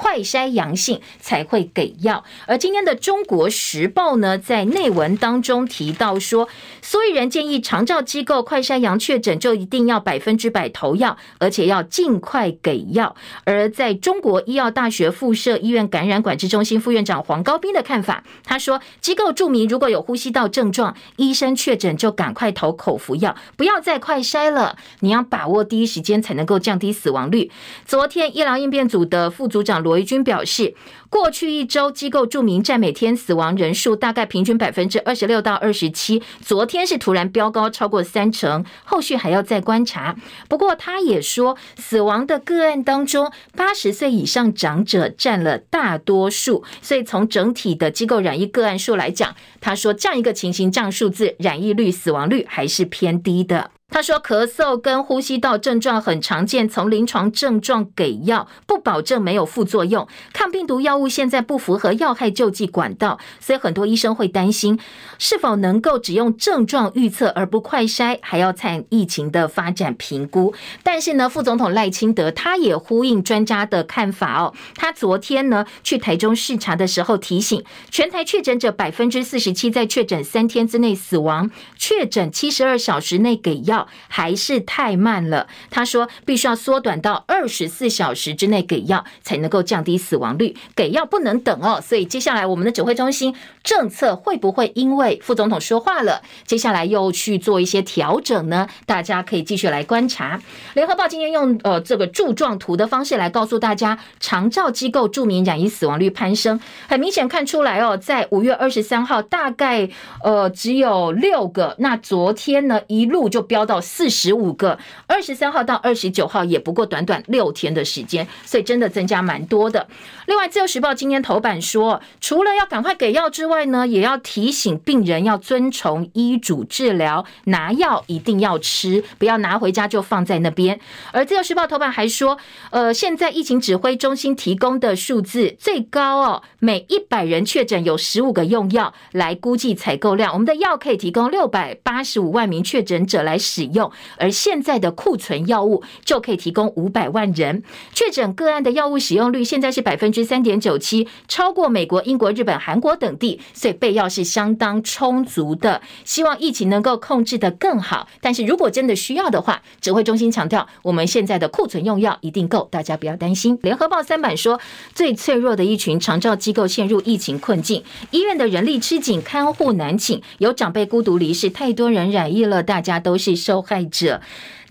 [0.00, 6.48] 快筛阳性才会给药，而今天的《中国时报》呢，在内文当中提到说，
[6.80, 13.14] 所以人建议长照机构快筛阳确诊就一定要百分之百投药，而且要尽快给药。
[13.44, 24.78] 而在中国医药大学附设医院感染管制中心副院长黄高斌的看法，他说，机构注明如果有呼吸道症状，医生确诊就赶快投口服药，不要再快筛了。
[25.00, 27.50] 你要把握第一时间才能够降低死亡率。
[27.84, 30.74] 昨天医疗应变组的副组长罗维军表示，
[31.08, 40.16] 过去一周机构著名占每天死亡人数大概平均百分之二十六到二十七，昨天是突然飙高超过三成，后续还要再观察。
[40.48, 53.70] 不过他也说，死亡的个案当中，八十岁以上长者占了大多数，所以从整体的机构染疫个案数来讲，他说这样一个情形，这样数字染疫率、死亡率还是偏低的。
[53.90, 60.06] 他说，咳嗽跟呼吸道症状很常见，从临床症状给药，不保证没有副作用。
[60.32, 64.78] 抗病毒药物现在不符合药害救济管道，所以很多医生会担心，
[65.18, 70.54] 是否能够只用症状预测而不快筛，还要看疫情的发展评估。
[70.84, 74.54] 但是呢，副总统赖清德他也呼应专家的看法哦。
[74.76, 83.79] 他昨天呢去台中视察的时候提醒，全台确诊者百分之四十七在确诊三天之内死亡，确诊七十二小时内给药。
[84.08, 85.46] 还是太慢了。
[85.70, 90.56] 他说，必须要缩短到二十四小时之内给药，才能够降低死亡率。
[90.74, 91.80] 给药不能等哦。
[91.80, 98.68] 所以接下来我们的指挥中心政策会不会因为副总统说话了，接下来又去做一些调整呢？
[98.86, 100.40] 大家可以继续来观察。
[100.74, 109.88] 联合报今天用呃这个柱状图的方式来告诉大家，长照机构著名染疫死亡率攀升，很明显看出来哦，在五月二十三号大概
[110.22, 119.86] 呃只有六个，那昨天呢一路就飙到四十五个，二十三号到二十九号也不过短短六天的时间，所以真的增加蛮多的。
[120.26, 130.80] 另外，《自由时报》今天头版说，除了要赶快给药之外呢，也要提醒病人要遵从医嘱治疗，拿药一定要吃，不要拿回家就放在那边。
[131.12, 132.36] 而《自由时报》头版还说，
[132.70, 143.59] 呃，现在疫情指挥中心提供的数字最高哦，每一百人确诊有十五个用药，来估计采购量，我们的药可以提供六百八十五万名确诊者来使。
[143.60, 155.82] 使用，而现在的库存药物就可以提供五百万人确诊个案的药物使用率，现在是百分之三点九七，超过美国、英国、日本、韩国等地，所以备药是相当充足的。
[156.04, 163.58] 希望疫情能够控制得更好，但是如果真的需要的话，指挥中心强调，我们现在的库存用药一定够，大家不要担心。
[163.62, 164.58] 联合报三版说，
[164.94, 173.39] 最脆弱的一群长照机构陷入疫情困境，医院的人力吃紧，看护难请，有长辈孤独离世，太多人染疫了，大家都是。
[173.40, 174.20] 受害者。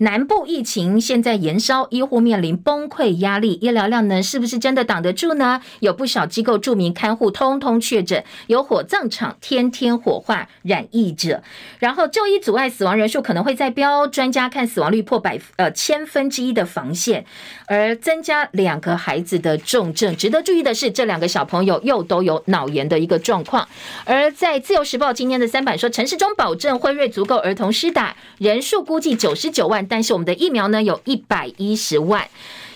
[0.02, 5.60] 南部疫情现在延烧，医护面临崩溃压力，医疗量呢是不是真的挡得住呢？
[5.80, 11.42] 有不少机构著名看护通通确诊，有火葬场天天火化染疫者，
[11.80, 17.26] 然后就医阻碍死亡人数可能会再飙，专家看死亡率破百呃千分之一的防线，
[17.66, 20.16] 而增加两个孩子的重症。
[20.16, 23.68] 值得注意的是，这两个小朋友又都有脑炎的一个状况。
[24.06, 29.86] 而在自由时报今天的三版说，陈时中保证辉瑞足够儿童施打，人数估计九十九万。
[29.86, 32.28] 但是我们的疫苗呢，有一百一十万。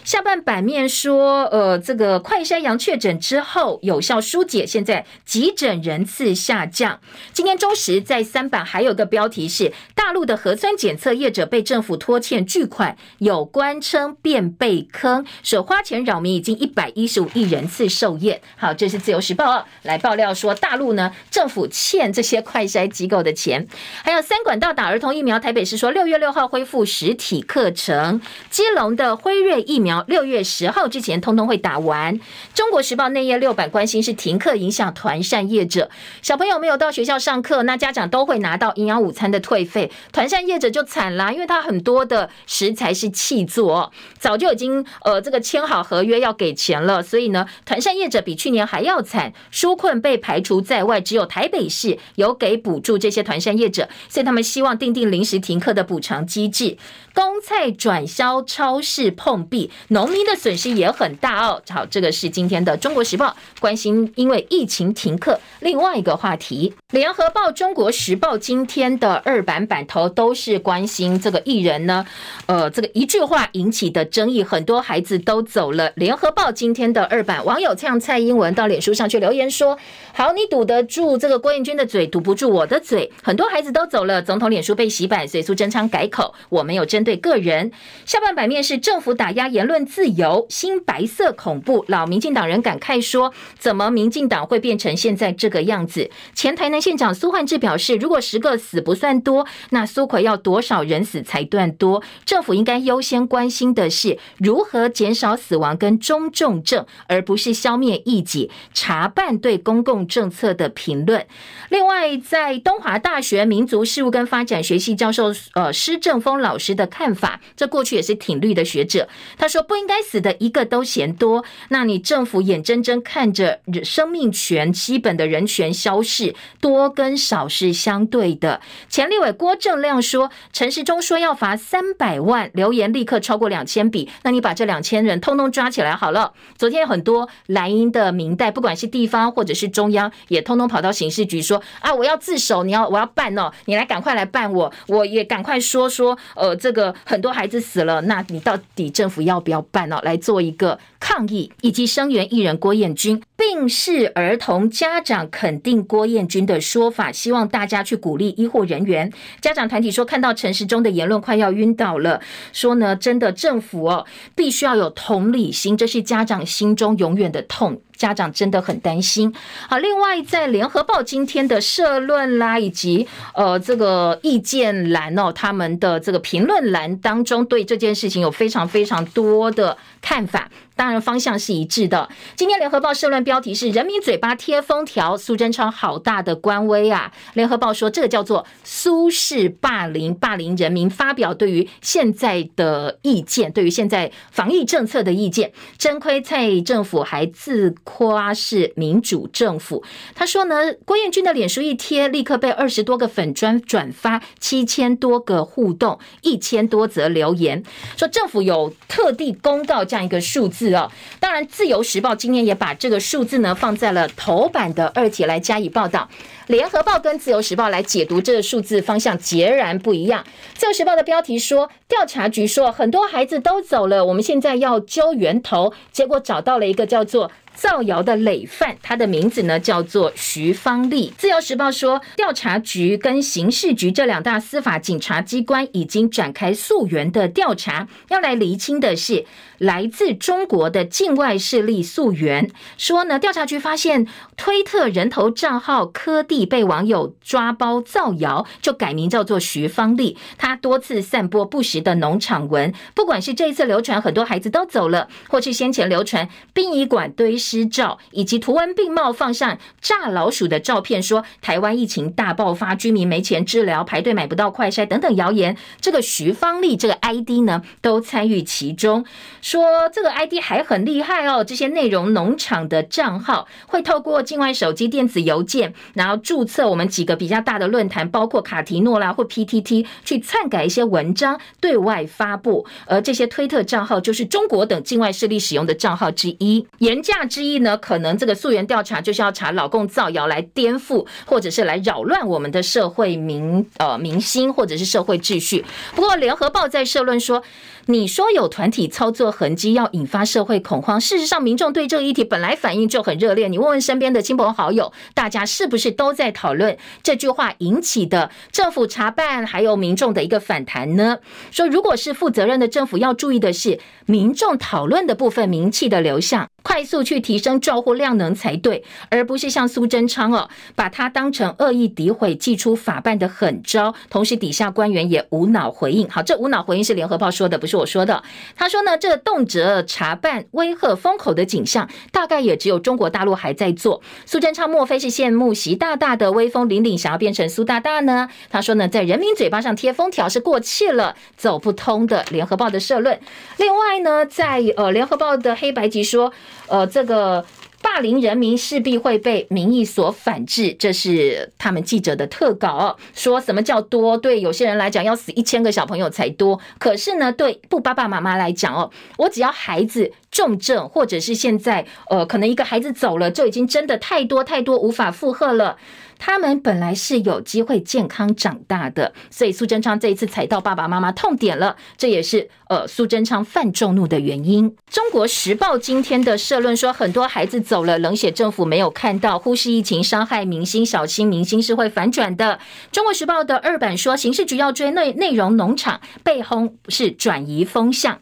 [0.04, 7.00] 下半版面说，呃，这个快筛阳确诊之后有效疏解，现在急诊人次下降。
[7.32, 18.42] 今天中时在三版还有个标题是大陆的核酸检测业者被政府拖欠巨款，有官称变被坑，所花钱扰民已经一百一十五亿人次受验。
[18.56, 23.66] 好，这是自由时报来爆料说，大陆呢政府欠这些快筛机构的钱。
[24.02, 29.93] 还有三管道打儿童疫苗，台北市说六月六号恢复实体课程，基隆的辉瑞疫苗。
[29.94, 32.18] 苗，六月十号之前通通会打完。
[32.54, 35.90] 中国时报内页六版关心是停课影响团膳业者，
[36.22, 56.76] 小朋友没有到学校上课，那家长都会拿到营养午餐的退费，团膳业者就惨啦，因为他很多的食材是弃作，早就已经呃这个签好合约要给钱了，所以呢，团膳业者比去年还要惨，纾困被排除在外，只有台北市有给补助这些团膳业者，所以他们希望订定临时停课的补偿机制。
[57.12, 61.62] 公菜转销超市碰壁，农民的损失也很大哦。
[61.68, 63.28] 好，这个是今天的《中国时报》
[63.60, 65.38] 关心，因为疫情停课。
[65.60, 72.06] 另外一个话题，《联合报》《中国时报》今天的二版版头都是关心这个艺人呢，
[72.46, 75.90] 呃，这个一句话引起的争议，很多孩子都走了。
[75.96, 79.76] 《联合报》今天的二版网友呛蔡英文到脸书上去留言说
[80.14, 83.10] ：“好，你堵得住这个郭彦均的嘴，堵不住我的嘴。
[83.24, 87.72] 很多孩子都走了，总统脸书被洗版，随苏贞昌改口，我没有针。”对个人，
[88.06, 91.84] 下半版面是政府打压言论自由，新白色恐怖。
[91.88, 102.02] 老民进党人感慨说：“怎么民进党会变成现在这个样子？”前台呢县长苏焕智表示：“如果十个死不算多，那苏奎要多少人死才算多？
[102.24, 108.50] 政府应该优先关心的是如何减少死亡跟中重症，而不是消灭异己。
[108.72, 111.26] 查办对公共政策的评论。”
[111.70, 116.86] 另外，在东华大学民族事务跟发展学系教授呃施正峰老师的。
[116.86, 119.08] 看法，这过去也是挺绿的学者。
[119.36, 121.44] 他说不应该死的一个都嫌多。
[121.70, 128.60] 那你政府眼睁睁看着生命权基本的人权消逝，多多跟少是相对的。
[128.88, 134.10] 前立委郭正亮说，陈时中说要罚三百万，留言立刻超过两千笔。
[134.24, 136.32] 那你把这两千人通通抓起来好了。
[136.58, 146.92] 昨天很多蓝营的民代，不管是地方或者是中央，也通通跑到刑事局说啊，我要自首，你要我要办哦，你来赶快来办我，我也赶快说说呃这个。
[147.04, 150.00] 很多孩子死了，那你到底政府要不要办呢？
[150.02, 159.12] 来做一个抗议，以及声援艺人郭彦均，病逝儿童家长肯定郭彦均的说法，希望大家去鼓励医护人员。
[159.42, 162.22] 家长团体说，看到陈时中的言论快要晕倒了，
[162.54, 167.82] 说呢，真的政府哦，必须要有同理心，这是家长心中永远的痛。
[167.96, 169.32] 家长真的很担心。
[169.68, 180.50] 好，另外在联合报今天的社论啦，以及呃这个意见栏哦，他们的这个评论栏当中，对这件事情有非常非常多的看法。
[180.76, 182.08] 当然方向是一致的。
[182.34, 187.12] 今天联合报社论标题是“人民嘴巴贴封条”，苏贞昌好大的官威啊！
[187.34, 195.52] 联合报说这个叫做苏式霸凌，霸凌人民，发表对于现在的意见，对于现在防疫政策的意见。
[195.78, 199.84] 真亏蔡政府还自夸是民主政府。
[200.14, 207.62] 他说呢，郭彦军的脸书一贴，立刻被二十多个粉砖转发，七千多个互动，一千多则留言，
[207.96, 210.74] 说政府有特地公告这样一个数字。
[210.74, 216.08] 哦，当然，《自由时报》今天也把这个数字呢放在了头版的二姐来加以报道。
[216.46, 220.22] 《联合报》跟《自由时报》来解读这个数字方向截然不一样。
[220.54, 227.30] 《自由时报》的标题说，调查局说很多孩子都走了，我们现在要揪源头，结果找到了一个叫做。
[227.54, 231.12] 造谣的累犯，他的名字呢叫做徐芳丽。
[231.16, 239.24] 自由时报说，调查局跟刑事局这两大司法警察机关已经展开溯源的调查，要来厘清的是
[239.58, 242.50] 来自中国的境外势力溯源。
[242.76, 250.18] 说呢，调查局发现推特人头账号柯蒂被网友抓包造谣，就改名叫做徐芳丽。
[250.36, 257.38] 他多次散播不实的农场文，不管是这一次流传很多孩子都走了，或是先前流传殡仪馆堆。
[257.44, 265.54] 尸照以及图文并茂放上炸老鼠的照片，说台湾疫情大爆发，居民没钱治疗，排队买不到快筛等等谣言。
[265.78, 269.04] 这个徐芳丽这个 ID 呢，都参与其中。
[269.42, 282.64] 说这个 ID 还很厉害哦，这些内容农场的账号会透过境外手机电子邮件，然后注册我们几个比较大的论坛，包括卡提诺啦或 PTT，去篡改一些文章对外发布。
[282.86, 287.14] 而这些推特账号就是中国等境外势力使用的账号之一，言价。
[287.34, 295.64] 之一呢，可能这个溯源调查就是要查老共造谣来颠覆，或者是来扰乱我们的社会民呃民心，或者是社会秩序。
[295.96, 297.42] 不过联合报在社论说，
[297.86, 303.46] 你说有团体操作痕迹要引发社会恐慌，事实上民众对这个议题本来反应就很热烈。
[303.48, 311.18] 你问问身边的亲朋好友，大家是不是都在讨论这句话引起的政府查办还有民众的一个反弹呢？
[311.50, 316.48] 说如果是负责任的政府，要注意的是民众讨论的部分名气的流向。
[316.62, 323.94] 快速去提升照护量能才对，而不是像苏贞昌哦，把他当成恶意诋毁、祭出法办的狠招。
[324.08, 326.08] 同时，底下官员也无脑回应。
[326.08, 328.22] 好，这无脑回应是联合报说的，不是我说的。
[328.56, 334.02] 他说呢，这动辄查办、威吓、封口的景象，大概也只有中国大陆还在做。
[334.26, 338.28] 苏贞昌莫非是羡慕习大大的威风凛凛，想要变成苏大大呢？
[338.50, 342.24] 他说呢，在人民嘴巴上贴封条是过气了，走不通的。
[342.30, 343.18] 联合报的社论。
[343.58, 346.32] 另外呢，在呃联合报的黑白集说。
[346.66, 347.44] 呃，这个
[347.84, 352.96] 霸凌人民势必会被民意所反制，这是他们记者的特稿。
[353.12, 354.16] 说什么叫多？
[354.16, 356.58] 对有些人来讲，要死一千个小朋友才多。
[356.78, 365.76] 可是呢，对不爸爸妈妈来讲哦，我只要孩子重症，或者是现在呃，可能一个孩子走了，就已经真的太多太多，无法负荷了。
[366.16, 374.74] 他们本来是有机会健康长大的，所以苏贞昌这一次踩到爸爸妈妈痛点了，这也是呃苏贞昌犯众怒的原因。
[374.88, 382.58] 中国时报今天的社论说，很多孩子走了，冷血政府没有看到，忽视疫情伤害民心，小心民心是会反转的。
[382.92, 388.20] 中国时报的二版说，刑事局要追内内容农场被轰是转移风向，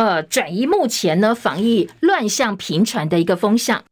[0.00, 3.84] 呃，转移目前呢防疫乱象频传的一个风向。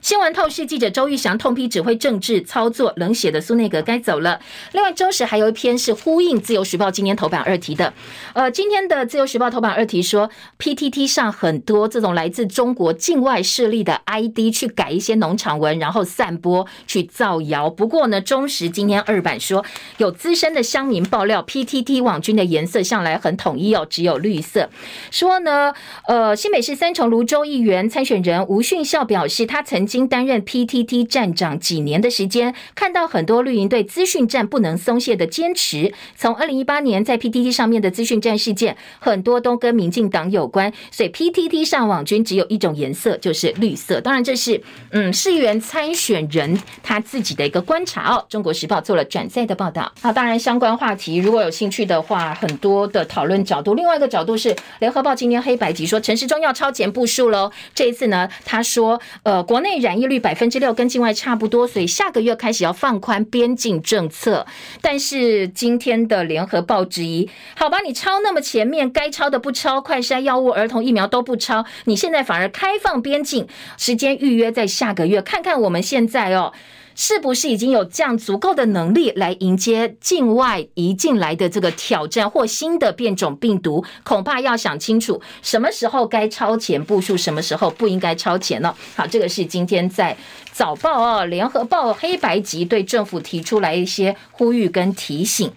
[0.00, 4.40] 新闻透视记者周玉祥痛批指挥政治操作冷血的苏内阁该走了。
[4.72, 7.92] 另外，周时还有一篇是呼应自由时报今天头版二题的。
[8.32, 17.68] 呃，今天的自由时报头版二题说，PTT 上很多这种来自中国境外势力的 ID 去改一些农场文，然后散播去造谣。
[17.68, 19.62] 不过呢，中时今天二版说，
[19.98, 24.70] 有资深的乡民爆料，PTT 网军的颜色向来很统一哦，只有绿色。
[25.10, 25.74] 说呢，
[26.06, 29.89] 呃，新北市三重芦洲议员参选人吴训孝表示，他曾。
[29.90, 35.92] 经担任 PTT 站长几年的时间，看到很多绿营对资讯站不能松懈的坚持。
[36.16, 44.00] 从二零一八年在 PTT 上面的资讯战事件，很多都跟民进党有关，所以 PTT 上网军只有一种颜色，就是绿色。
[44.00, 44.62] 当然，这是
[44.92, 48.24] 嗯市议员参选人他自己的一个观察哦。
[48.28, 49.90] 中国时报做了转载的报道。
[50.00, 53.74] 好，当然相关话题如果有兴趣的话，很多的讨论角度。
[53.74, 57.50] 另外一个角度是联合报今天黑白集说，陈时中要超前部署喽。
[57.74, 59.79] 这一次呢，他说呃国内。
[59.80, 64.46] 染疫率百分之六，跟境外差不多，所以下个月开始要放宽边境政策。
[64.80, 76.52] 但是今天的联合报质疑，好吧，你抄那么前面，该抄的不抄，快筛药物、儿童疫苗都不抄，你现在反而开放边境，时间预约在下个月，看看我们现在哦。
[76.94, 83.84] 是不是已经有这样足够的能力来迎接境外移进来的这个挑战或新的变种病毒？
[84.04, 88.76] 恐怕要想清楚什么时候该超前部署，什么时候不应该超前了。
[88.96, 90.16] 好，这个是今天在
[90.52, 95.50] 早报哦，联合报黑白集对政府提出来一些呼吁跟提醒。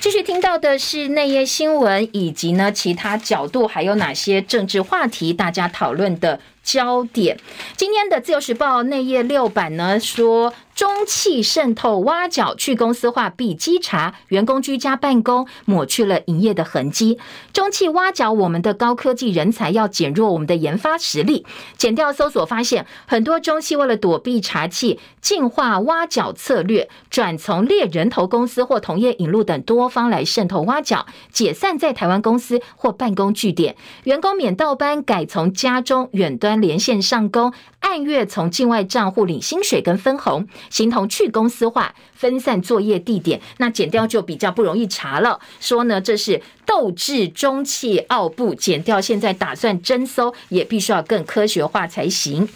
[0.00, 7.38] 继续听到的是内页新闻，以及呢其他角度还有哪些政治话题，大家讨论的焦点。
[7.76, 10.52] 今天的自由时报内页六版呢说。
[10.80, 17.18] 中企渗透挖角去公司化，必稽查员工居家办公，抹去了营业的痕迹。
[17.52, 21.44] 中企挖角我们的高科技人才，要减弱我们的研发实力。
[21.76, 40.48] 减掉搜索发现，很多中企为了躲避查缉，进化挖角策略，转从猎人头公司或同业引路等多方来渗透挖角，解散在台湾公司或办公据点，员工免倒班，改从家中远端连线上工，按月从境外账户领薪水跟分红。
[40.70, 45.38] 形同去公司化，分散作业地点，那减掉就比较不容易查了。
[45.60, 52.48] 说呢，这是斗志中气傲布，检调现在打算征搜，也必须要更科学化才行。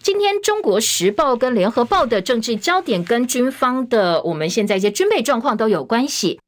[0.00, 6.38] 今天中国时报跟联合报的政治焦点跟军方的我们现在一些军备状况都有关系。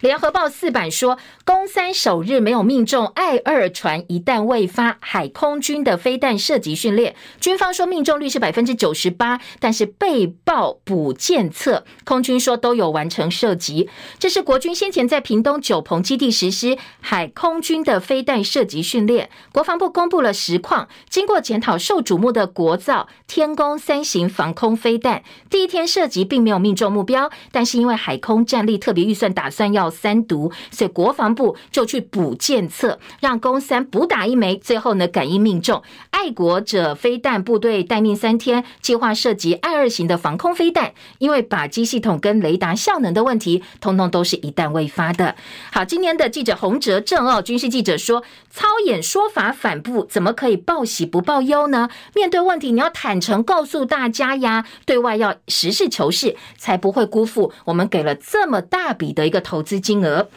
[0.00, 4.96] 联合报四版说，攻三首日没有命中爱二船，一弹未发。
[5.00, 13.90] 海空军的飞弹射击训练，军方说命中率是百分之九十八，但是被曝补舰测，空军说都有完成射击。
[14.18, 19.28] 这是国军先前在屏东九鹏基地实施海空军的飞弹射击训练。
[19.52, 29.89] 国防部公布了实况，经过检讨，受瞩目的国造天弓三型防空飞弹，第一天射击并没有命中目标，但是因为海空战力特别预算打算要。
[29.90, 35.82] 三毒，所以国防部就去补建测，让弓三补打一枚，最后呢感应命中。
[36.10, 45.34] 爱国者飞弹部队待命三天，计划涉及爱二型的防空飞弹，因为靶机系统跟雷达效能的问题，通通都是一弹未发的。
[45.72, 51.88] 好，今年的记者洪哲正哦，军事记者说，操演说法反复，怎么可以报喜不报忧呢？
[52.14, 60.28] 面对问题，你要坦诚告诉大家呀，对外要实事求是，才不会辜负我们给了这么大笔的一个投资金额。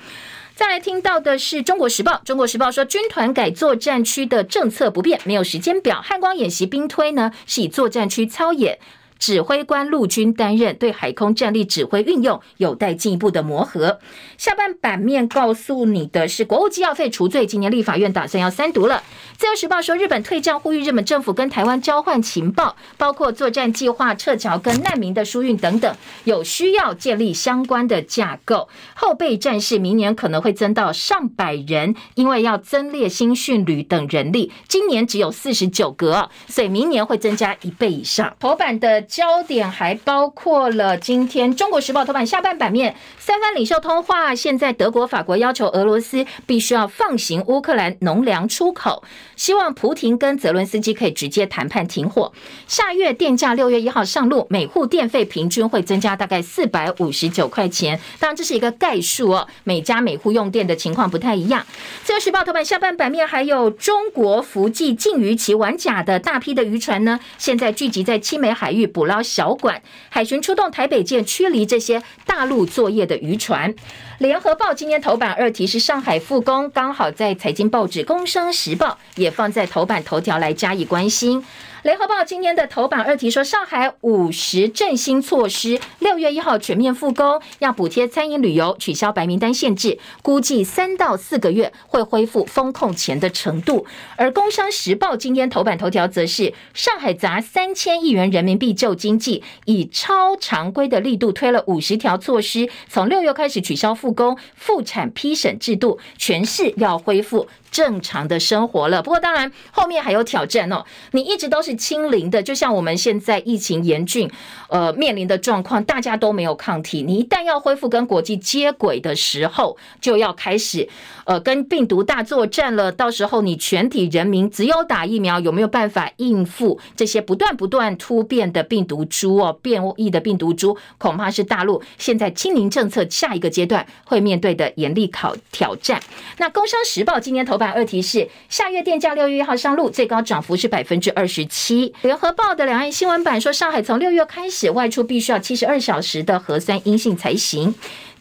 [0.56, 6.00] 再来听到的是《中国时报》，《中国时报》说军团改作战区的政策不变，没有时间表。
[6.02, 8.78] 汉光演习兵推呢，是以作战区操演。
[9.20, 13.99] 指挥官陆军担任，对海空战力指挥运用有待进一步的磨合。
[14.38, 19.01] 下半版面告诉你的是，国务机要费除罪，今年立法院打算要三读了。
[19.38, 25.95] 自由时报说，日本退将呼吁日本政府跟台湾交换情报，包括作战计划、撤侨跟难民的输运等等，
[26.26, 28.68] 有需要建立相关的架构。
[28.93, 38.36] 后备战士明年可能会增到上百人，因为要增列新训旅等人力，今年只有四十九个，所以明年会增加一倍以上。
[38.39, 39.01] 头版的。
[39.14, 44.34] 焦点还包括了今天《中国时报》头版下半版面，三番领袖通话。
[44.34, 49.03] 现在德国、法国要求俄罗斯必须要放行乌克兰农粮出口，
[49.36, 52.34] 希望普廷跟泽伦斯基可以直接谈判停火。
[52.68, 57.99] 下月电价六月一号上路，每户电费平均会增加大概四百五十九块钱。
[58.18, 61.61] 当然这是一个概述哦，每家每户用电的情况不太一样。
[62.03, 69.04] 《自由时报》头版下半版面还有中国福记禁渔期晚甲的大批的渔船呢，现在聚集在七美海域捕。
[69.06, 73.76] 捞小管，海巡出动台北舰驱离这些大陆作业的渔船。
[74.20, 81.44] 联合报今天头版二题是上海复工，刚好在财经报纸《工商时报》也放在头版头条来加以关心。
[81.84, 93.86] 雷合报今天的头版二题说，上海五十振兴措施六月一号全面复工，要补贴餐饮旅游，取消白名单限制，估计三到四个月会恢复封控前的程度。
[94.16, 107.46] 而工商时报今天头版头条则是上海砸三千亿元人民币救经济，以超常规的力度推了五十条措施，从六月开始取消复工、复产批审制度，全市要恢复。
[107.74, 110.86] 正常的生活了，不过当然后面还有挑战哦。
[111.12, 114.30] 你一直都是清零的，就像我们现在疫情严峻，
[114.70, 117.02] 呃，面临的状况，大家都没有抗体。
[117.02, 120.88] 你一旦要恢复跟国际接轨的时候，就要开始
[121.26, 122.92] 呃跟病毒大作战了。
[122.92, 129.52] 到时候你全体人民只有打疫苗，有没有办法应付这些不断不断突变的病毒株哦？
[129.64, 136.00] 变异的病毒株，恐怕是大陆现在清零政策下一个阶段会面对的严厉考挑战。
[136.38, 137.62] 那《工商时报》今天头版。
[137.72, 141.93] 二提示下月电价六月一号上路，最高涨幅是百分之二十七。
[142.01, 147.74] 联合报的两岸新闻版说，上海从六月开始外出必须要七十二小时的核酸阴性才行。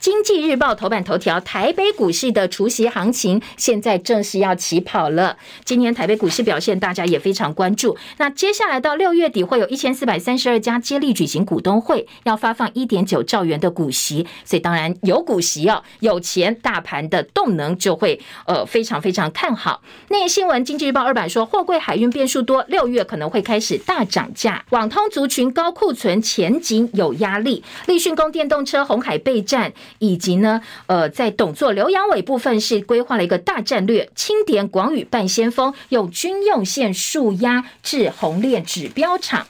[0.02, 5.36] 经济日报头版头条：台北股市的除夕行情现在正式要起跑了。
[5.64, 7.96] 今年台北股市表现，大家也非常关注。
[8.16, 14.26] 那接下来到六月底，会有一千四百三十二家接力举行股东会，要发放一点九兆元的股息。
[14.44, 19.82] 所以当然有股息哦，有钱，大盘的动能就会呃非常非常看好。
[20.08, 24.64] 那新闻，经济日报二版说，货柜海运变数多，六月可能会开始大涨价。
[24.70, 27.62] 网通族群高库存，前景有压力。
[27.86, 29.72] 立讯供电动车，红海备战。
[29.98, 39.46] 以及呢，呃，在董座刘阳伟部分是规划了一个大战略，清点广宇半先锋，用军用线束压制红链指标厂。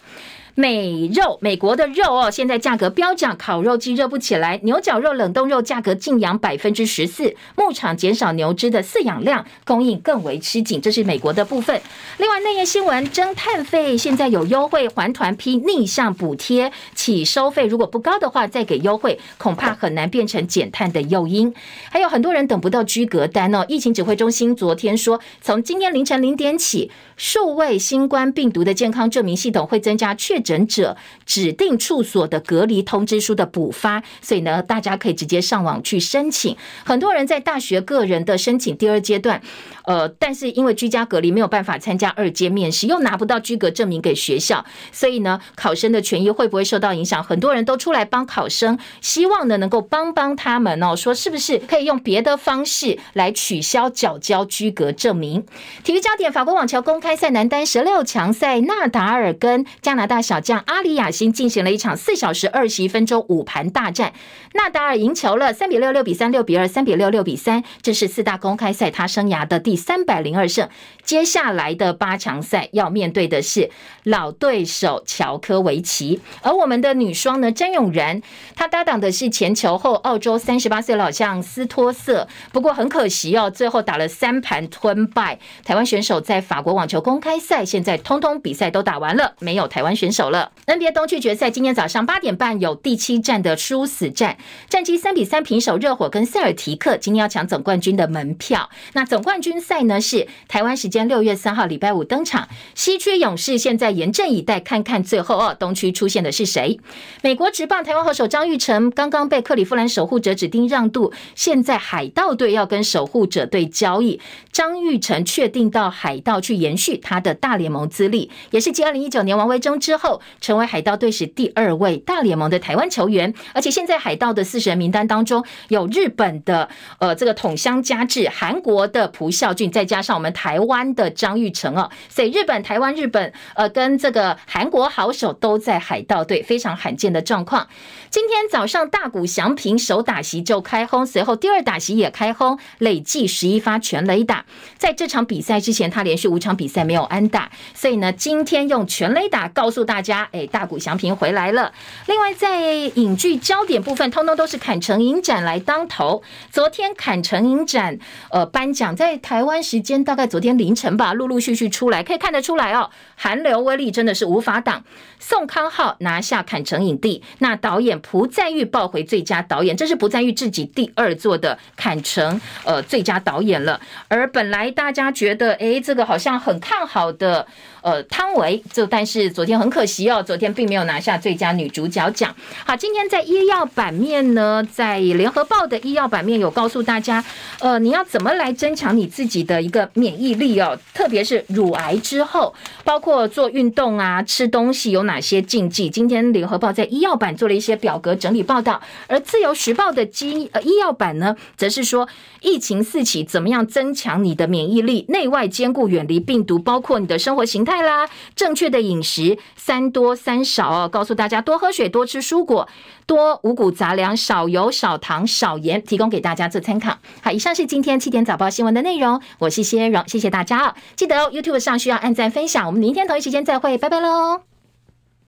[0.54, 11.80] 美肉，美国的肉哦，现在价格飙涨，烤肉机热不起来，牛绞肉、冷冻肉价格劲扬百分之十四，牧场减少牛只的饲养量，供应更为吃紧，这是美国的部分。
[12.18, 21.54] 另外，内页新闻，征碳费现在有优惠，环团批逆向补贴，起收费如果不高的话，再给优惠，恐怕很难变成减碳的诱因。
[21.90, 36.56] 还有很多人等不到居格单哦，疫情指挥中心昨天说，从今天凌晨零点起，数位新冠病毒的健康证明系统会增加确诊者指定处所的隔离通知书的补发，所以呢，大家可以直接上网去申请。
[36.84, 39.40] 很多人在大学个人的申请第二阶段，
[39.84, 47.22] 呃，但是因为居家隔离没有办法参加二阶面试，又拿不到居格证明给学校，所以呢，考生的权益会不会受到影响？
[47.22, 55.44] 很多人都出来帮考生，希望呢能够帮帮他们哦，说是不是可以用别的方式来取消缴交居格证明？
[55.84, 60.31] 体育焦点：法国网球公开赛男单十六强赛，纳达尔跟加拿大小。
[60.32, 64.14] 小将阿里亚辛进行了一场四小时二十一分钟五盘大战，
[64.54, 70.66] 纳达尔赢球了，三比六、六比三、六比二、三比六、六比三，这是四大公开赛他生涯的第三百零二胜。
[71.04, 73.68] 接下来的八强赛要面对的是
[74.04, 78.22] 老对手乔科维奇，而我们的女双呢，詹永然，
[78.56, 85.38] 她搭档的是前球后澳洲三十八岁老将斯托瑟，不过很可惜哦，最后打了三盘吞败。
[85.62, 90.21] 台湾选手在法国网球公开赛现在通通比赛都打完了，没有台湾选手。
[90.22, 90.52] 手了。
[90.66, 94.36] NBA 东区决赛今天早上八点半有第七战的殊死战，
[94.68, 98.70] 战绩三比三平手，热火跟塞尔提克今天要抢总冠军的门票。
[98.92, 102.48] 那总冠军赛呢是台湾时间六月三号礼拜五登场。
[102.76, 106.78] 西区勇士现在严阵以待，看看最后哦东区出现的是谁？
[107.22, 114.20] 美国职棒台湾好手张玉成刚刚被克里夫兰守护者指定让渡，现在海盗队要跟守护者队交易，
[114.52, 123.32] 张玉成确定到海盗去延续他的大联盟资历，也是继二零一九年王维中之后，成为海盗队史第二位大联盟的台湾球员。
[123.52, 137.68] 而且现在海盗的四十人名单当中有日本的呃这个筒乡佳志，韩国的朴孝俊，再加上我们台湾的张玉成哦，所以日本、台湾、日本呃跟这个韩国好手都在海盗队，非常罕见的状况。
[138.10, 144.44] 今天早上大谷翔平首打席就开轰，随后第二打席也开轰，累计十一发全雷打。
[144.76, 151.72] 在这场比赛之前，他连续五场比赛没有安打，所以呢，今天用全雷打告诉大家，哎，大谷祥平回来了。
[152.06, 156.22] 另外，在影剧焦点部分，通通都是坎城影展来当头。
[156.50, 157.98] 昨天坎城影展
[158.30, 164.82] 呃颁奖，在台湾时间大概昨天凌晨吧，陆陆续续出来，可以看得出来哦，韩流威力真的是无法挡。
[165.20, 167.92] 宋康昊拿下坎城影帝，那导演。
[168.02, 173.80] 朴赞玉抱回最佳导演，这是朴赞玉自己第二座的坎城呃最佳导演了。
[174.08, 177.46] 而本来大家觉得，哎，这个好像很看好的。
[177.82, 182.34] 呃，汤唯就但是昨天很可惜哦，昨天并没有拿下最佳女主角奖。
[182.64, 187.24] 好，今天在医药版面呢，在联合报的医药版面有告诉大家，
[187.58, 192.54] 呃，你要怎么来增强你自己的一个免疫力哦，特别是乳癌之后，
[192.84, 195.90] 包括做运动啊、吃东西有哪些禁忌。
[195.90, 202.08] 今天联合报在医药版做了一些表格整理报道，而自由时报的基呃医药版呢，则是说
[202.40, 207.82] 疫情四起，怎么样增强你的免疫力，内外兼顾，远离病毒，包括你的生活形态态。
[207.82, 212.68] 啦，正确的饮食，三多三少哦，告诉大家多喝水，多吃蔬果，
[213.06, 216.98] 多五谷杂粮，少油少糖少盐，提供给大家做参考。
[217.22, 224.51] 好，以上是今天七点早报新闻的内容，我是谢荣，谢谢大家哦，记得哦，YouTube 上需要按赞分享，我们明天同一时间再会，拜拜喽。